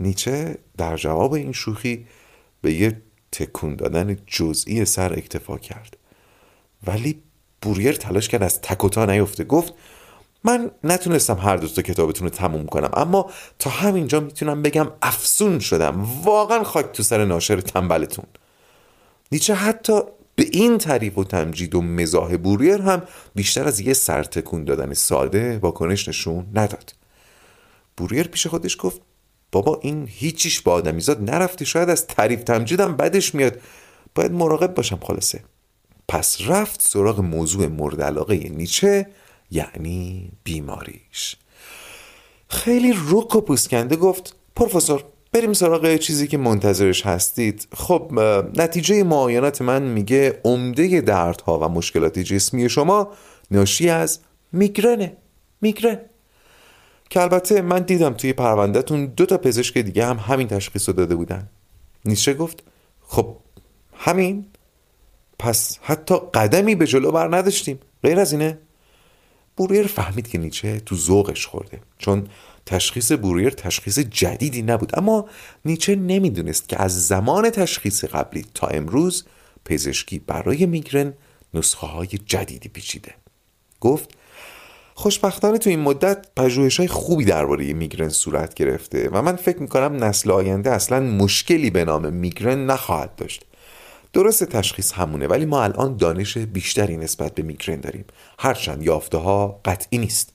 [0.00, 2.06] نیچه در جواب این شوخی
[2.62, 5.96] به یه تکون دادن جزئی سر اکتفا کرد.
[6.86, 7.22] ولی
[7.64, 9.44] بوریر تلاش کرد از تکوتا نیفته.
[9.44, 9.74] گفت
[10.44, 16.06] من نتونستم هر دوستا کتابتون رو تموم کنم اما تا همینجا می‌تونم بگم افسون شدم.
[16.24, 18.24] واقعا خاک تو سر ناشر تنبلتون.
[19.32, 20.00] نیچه حتی
[20.36, 23.02] به این تعریف و تمجید و مزاح بوریر هم
[23.34, 26.94] بیشتر از یه سرتکون دادن ساده واکنش نشون نداد.
[27.96, 29.00] بوریر پیش خودش گفت
[29.52, 33.60] بابا این هیچیش با آدمیزاد نرفته شاید از تعریف تمجیدم بدش میاد.
[34.14, 35.40] باید مراقب باشم خلاصه.
[36.08, 39.06] پس رفت سراغ موضوع مورد علاقه نیچه
[39.50, 41.36] یعنی بیماریش.
[42.48, 47.68] خیلی رک و پوسکنده گفت پروفسور بریم سراغ چیزی که منتظرش هستید.
[47.76, 48.12] خب
[48.54, 53.08] نتیجه معاینات من میگه عمده دردها و مشکلات جسمی شما
[53.50, 54.20] ناشی از
[54.52, 55.16] میگرنه.
[55.60, 55.98] میگرن.
[57.10, 61.14] که البته من دیدم توی پروندهتون دو تا پزشک دیگه هم همین تشخیص رو داده
[61.14, 61.48] بودن.
[62.04, 62.62] نیشه گفت
[63.08, 63.36] خب
[63.96, 64.46] همین؟
[65.38, 67.78] پس حتی قدمی به جلو بر نداشتیم.
[68.02, 68.58] غیر از اینه
[69.56, 72.28] بوریر فهمید که نیچه تو ذوقش خورده چون
[72.66, 74.98] تشخیص بوریر تشخیص جدیدی نبود.
[74.98, 75.28] اما
[75.64, 79.24] نیچه نمی‌دونست که از زمان تشخیص قبلی تا امروز
[79.64, 81.14] پزشکی برای میگرن
[81.54, 83.14] نسخه های جدیدی پیچیده.
[83.80, 84.10] گفت
[84.94, 90.04] خوشبختانه تو این مدت پژوهش های خوبی درباره میگرن صورت گرفته و من فکر می‌کنم
[90.04, 93.44] نسل آینده اصلا مشکلی به نام میگرن نخواهد داشت.
[94.14, 98.04] درست تشخیص همونه ولی ما الان دانش بیشتری نسبت به میگرن داریم.
[98.38, 100.32] هرچند یافته ها قطعی نیست.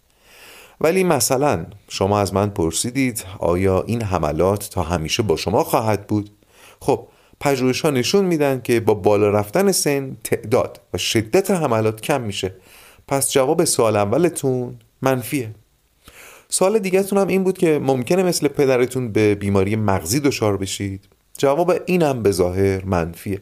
[0.82, 6.30] ولی مثلا شما از من پرسیدید آیا این حملات تا همیشه با شما خواهد بود؟
[6.80, 7.08] خب
[7.40, 12.54] پژوهش نشون میدن که با بالا رفتن سن تعداد و شدت حملات کم میشه.
[13.08, 15.52] پس جواب سوال اولتون منفیه.
[16.50, 21.06] سوال دیگهتون هم این بود که ممکنه مثل پدرتون به بیماری مغزی دچار بشید؟
[21.38, 23.42] جواب اینم به ظاهر منفیه.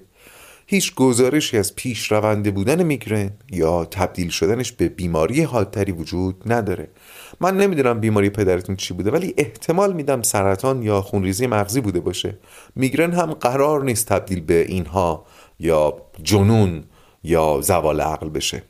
[0.70, 6.90] هیچ گزارشی از پیش رونده بودن میگرن یا تبدیل شدنش به بیماری حادتری وجود نداره.
[7.40, 12.38] من نمی‌دونم بیماری پدرتون چی بوده ولی احتمال میدم سرطان یا خونریزی مغزی بوده باشه.
[12.76, 15.26] میگرن هم قرار نیست تبدیل به اینها
[15.60, 16.84] یا جنون
[17.24, 18.64] یا زوال عقل بشه.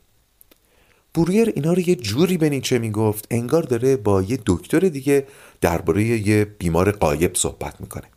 [1.13, 5.27] بوریر اینا رو یه جوری به نیچه می‌گفت انگار داره با یه دکتر دیگه
[5.61, 8.07] درباره یه بیمار قایب صحبت می‌کنه.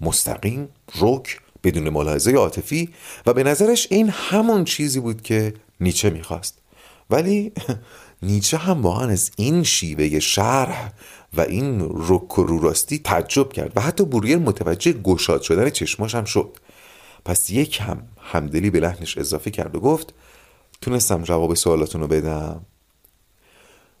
[0.00, 0.68] مستقیم
[1.00, 2.88] رک بدون ملاحظه عاطفی
[3.26, 6.58] و به نظرش این همون چیزی بود که نیچه می‌خواست.
[7.10, 7.52] ولی
[8.22, 10.92] نیچه هم واقعا از این شیوه شرح
[11.34, 16.24] و این رک و روراستی تعجب کرد و حتی بوریر متوجه گشاد شدن چشماش هم
[16.24, 16.56] شد.
[17.24, 20.14] پس یک هم همدلی به لحنش اضافه کرد و گفت
[20.80, 22.66] تونستم جواب سوالاتون رو بدم.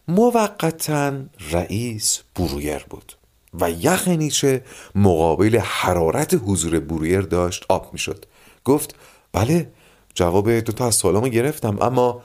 [0.08, 1.12] موقتا
[1.50, 3.12] رئیس برویر بود.
[3.60, 4.62] و یخ نیچه
[4.94, 8.24] مقابل حرارت حضور برویر داشت آب می‌شد
[8.64, 8.94] گفت
[9.32, 9.70] بله
[10.14, 12.22] جواب دو تا از سوالامو گرفتم اما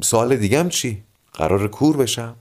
[0.00, 1.02] سوال دیگم چی؟
[1.34, 2.36] قرار کور بشم؟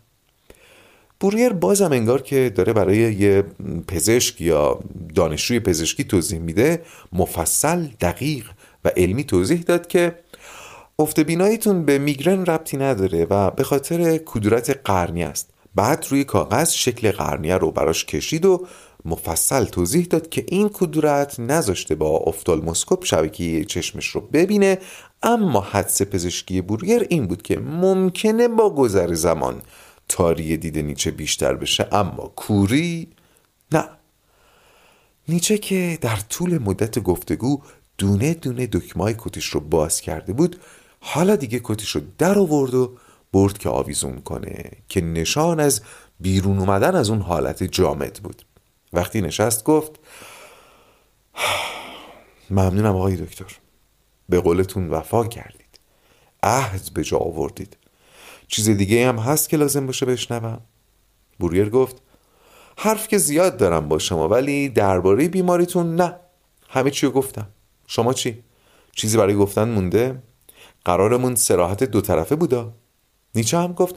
[1.20, 3.44] بوریر بازم انگار که داره برای یه
[3.88, 4.80] پزشک یا
[5.16, 6.82] دانشجوی پزشکی توضیح میده
[7.14, 8.50] مفصل دقیق
[8.86, 10.20] و علمی توضیح داد که
[11.00, 16.72] افت بیناییتون به میگرن ربطی نداره و به خاطر کدورت قرنی است بعد روی کاغذ
[16.72, 18.68] شکل قرنیه رو براش کشید و
[19.06, 24.78] مفصل توضیح داد که این کدورت نذاشته با افتالموسکوپ شبکه چشمش رو ببینه
[25.24, 29.62] اما حدس پزشکی بورگر این بود که ممکنه با گذر زمان
[30.10, 33.08] تاری دید نیچه بیشتر بشه اما کوری
[33.72, 33.84] نه.
[35.28, 37.62] نیچه که در طول مدت گفتگو
[37.98, 40.60] دونه دونه دکمای کتش رو باز کرده بود
[41.00, 42.92] حالا دیگه کتش رو در آورد و
[43.36, 45.82] برد که آویزون کنه که نشان از
[46.20, 48.42] بیرون اومدن از اون حالت جامد بود.
[48.94, 49.92] وقتی نشست گفت
[52.50, 53.58] ممنونم آقای دکتر.
[54.30, 55.80] به قولتون وفا کردید.
[56.44, 57.78] عهد به جا آوردید.
[58.48, 60.62] چیز دیگه هم هست که لازم باشه بشنوم؟
[61.40, 62.02] بوریر گفت
[62.78, 66.16] حرف که زیاد دارم با شما ولی درباره بیماریتون نه.
[66.70, 67.48] همه چی گفتم.
[67.88, 68.44] شما چی؟
[68.92, 70.24] چیزی برای گفتن مونده؟
[70.86, 72.74] قرارمون سراحت دو طرفه بودا؟
[73.36, 73.96] نیچه هم گفت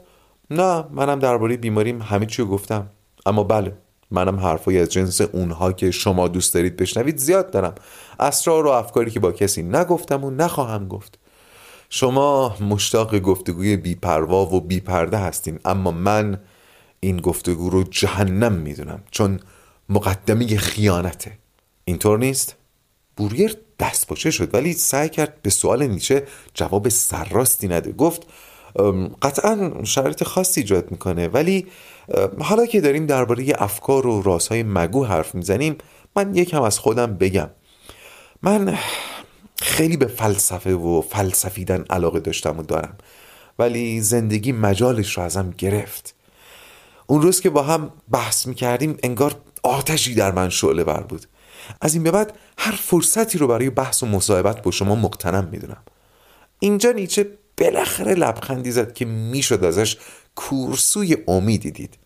[0.51, 2.91] نه منم درباره بیماریم همه چی گفتم.
[3.27, 3.77] اما بله
[4.11, 7.75] منم حرفایی از جنس اونها که شما دوست دارید بشنوید زیاد دارم.
[8.21, 11.19] اسرار و افکاری که با کسی نگفتم و نخواهم گفت.
[11.91, 16.41] شما مشتاق گفتگوی بیپروا و بیپرده هستین اما من
[17.01, 19.41] این گفتگو رو جهنم می‌دونم چون
[19.89, 21.39] مقدمی خیانته.
[21.85, 22.57] اینطور نیست؟
[23.17, 27.93] بوریر دست باشه شد ولی سعی کرد به سوال نیچه جواب سرراستی نده.
[27.93, 28.27] گفت
[29.23, 31.29] قطعا شرایط خاصی ایجاد می‌کنه.
[31.29, 31.67] ولی
[32.41, 35.79] حالا که داریم درباره افکار و رازهای مگو حرف می‌زنیم
[36.17, 37.51] من یکم از خودم بگم.
[38.43, 38.79] من
[39.63, 42.99] خیلی به فلسفه و فلسفیدن علاقه داشتم و دارم
[43.59, 46.15] ولی زندگی مجالش رو ازم گرفت.
[47.07, 51.27] اون روز که با هم بحث می‌کردیم انگار آتشی در من شعله بر بود.
[51.81, 55.83] از این به بعد هر فرصتی رو برای بحث و مصاحبت با شما مقتنم می‌دونم.
[56.59, 59.97] اینجا نیچه بالاخره لبخندی زد که می‌شد ازش
[60.35, 61.99] کورسوی امیدی دید.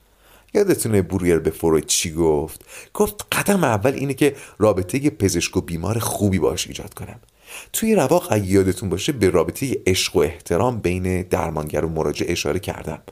[0.55, 5.98] یادتونه بوریر به فروید چی گفت؟ گفت قدم اول اینه که رابطه پزشک و بیمار
[5.98, 7.20] خوبی باش ایجاد کنم.
[7.72, 12.61] توی رواق اگه یادتون باشه به رابطه عشق و احترام بین درمانگر و مراجع اشاره
[12.61, 13.03] کردم.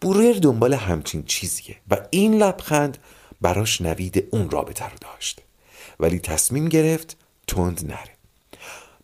[0.00, 2.98] بوریر دنبال همچین چیزیه و این لبخند
[3.40, 5.40] براش نوید اون رابطه رو داشت.
[6.00, 8.19] ولی تصمیم گرفت تند نره.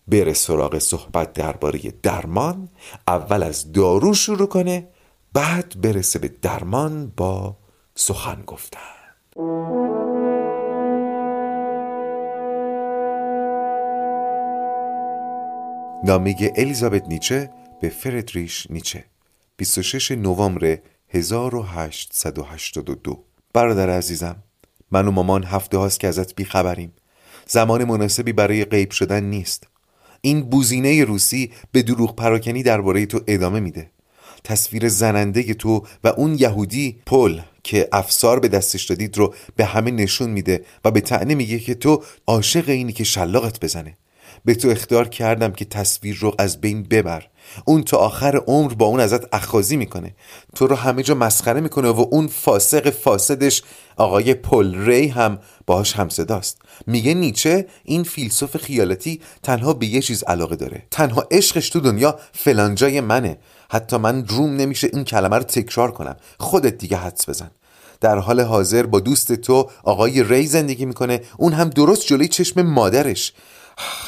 [0.09, 2.68] بره سراغ صحبت درباره درمان
[3.07, 4.88] اول از دارو شروع کنه
[5.32, 7.57] بعد برسه به درمان با
[7.94, 8.80] سخن گفتن.
[16.04, 17.50] نامه الیزابت نیچه
[17.80, 19.04] به فردریش نیچه
[19.57, 20.78] 26 نوامبر
[21.09, 24.42] 1882 برادر عزیزم
[24.90, 26.92] من و مامان هفته هاست که ازت بیخبریم.
[27.46, 29.66] زمان مناسبی برای غیب شدن نیست.
[30.27, 33.91] این بوزینه روسی به دروغ پراکنی درباره تو ادامه میده.
[34.45, 39.91] تصویر زننده تو و اون یهودی پل که افسار به دستش دادید رو به همه
[39.91, 43.97] نشون میده و به تعنی میگه که تو عاشق اینی که شلاقت بزنه.
[44.45, 47.27] به تو اختیار کردم که تصویر رو از بین ببر.
[47.64, 50.14] اون تا آخر عمر با اون ازت اخازی می‌کنه.
[50.55, 53.62] تو رو همه جا مسخره می‌کنه و اون فاسق فاسدش
[53.97, 60.24] آقای پل ری هم باهاش همصداست میگه نیچه این فیلسوف خیالاتی تنها به یه چیز
[60.24, 60.82] علاقه داره.
[60.90, 63.38] تنها عشقش تو دنیا فلانجای منه.
[63.70, 66.16] حتی من روم نمیشه این کلمه رو تکرار کنم.
[66.40, 67.51] خودت دیگه حدس بزن.
[68.01, 71.20] در حال حاضر با دوست تو آقای ری زندگی می‌کنه.
[71.36, 73.32] اون هم درست جلوی چشم مادرش.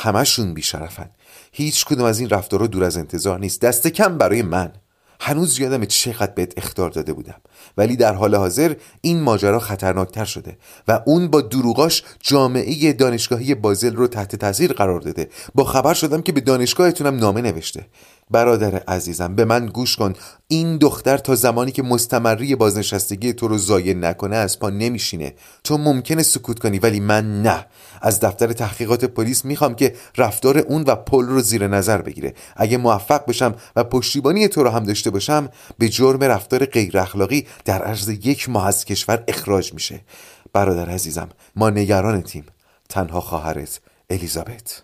[0.03, 1.11] همشون بیشرفن.
[1.53, 3.61] هیچ کدوم از این رفتارها دور از انتظار نیست.
[3.61, 4.73] دست کم برای من.
[5.21, 7.41] هنوز یادم چقدر بهت اختار داده بودم.
[7.77, 13.97] ولی در حال حاضر این ماجرا خطرناکتر شده و اون با دروغاش جامعه دانشگاهی بازل
[13.97, 15.29] رو تحت تاثیر قرار داده.
[15.55, 17.87] با خبر شدم که به دانشگاهتونم نامه نوشته.
[18.31, 20.13] برادر عزیزم به من گوش کن.
[20.49, 25.35] این دختر تا زمانی که مستمری بازنشستگی تو رو زایه نکنه از پا نمیشینه.
[25.65, 27.67] تو ممکنه سکوت کنی ولی من نه.
[28.03, 32.35] از دفتر تحقیقات پلیس می‌خوام که رفتار اون و پل رو زیر نظر بگیره.
[32.57, 35.49] اگه موفق بشم و پشتیبانی تو رو هم داشته باشم
[35.79, 40.01] به جرم رفتار غیر اخلاقی در عرض یک ماه از کشور اخراج میشه.
[40.53, 42.45] برادر عزیزم ما نگران تیم.
[42.89, 44.83] تنها خواهرت الیزابت.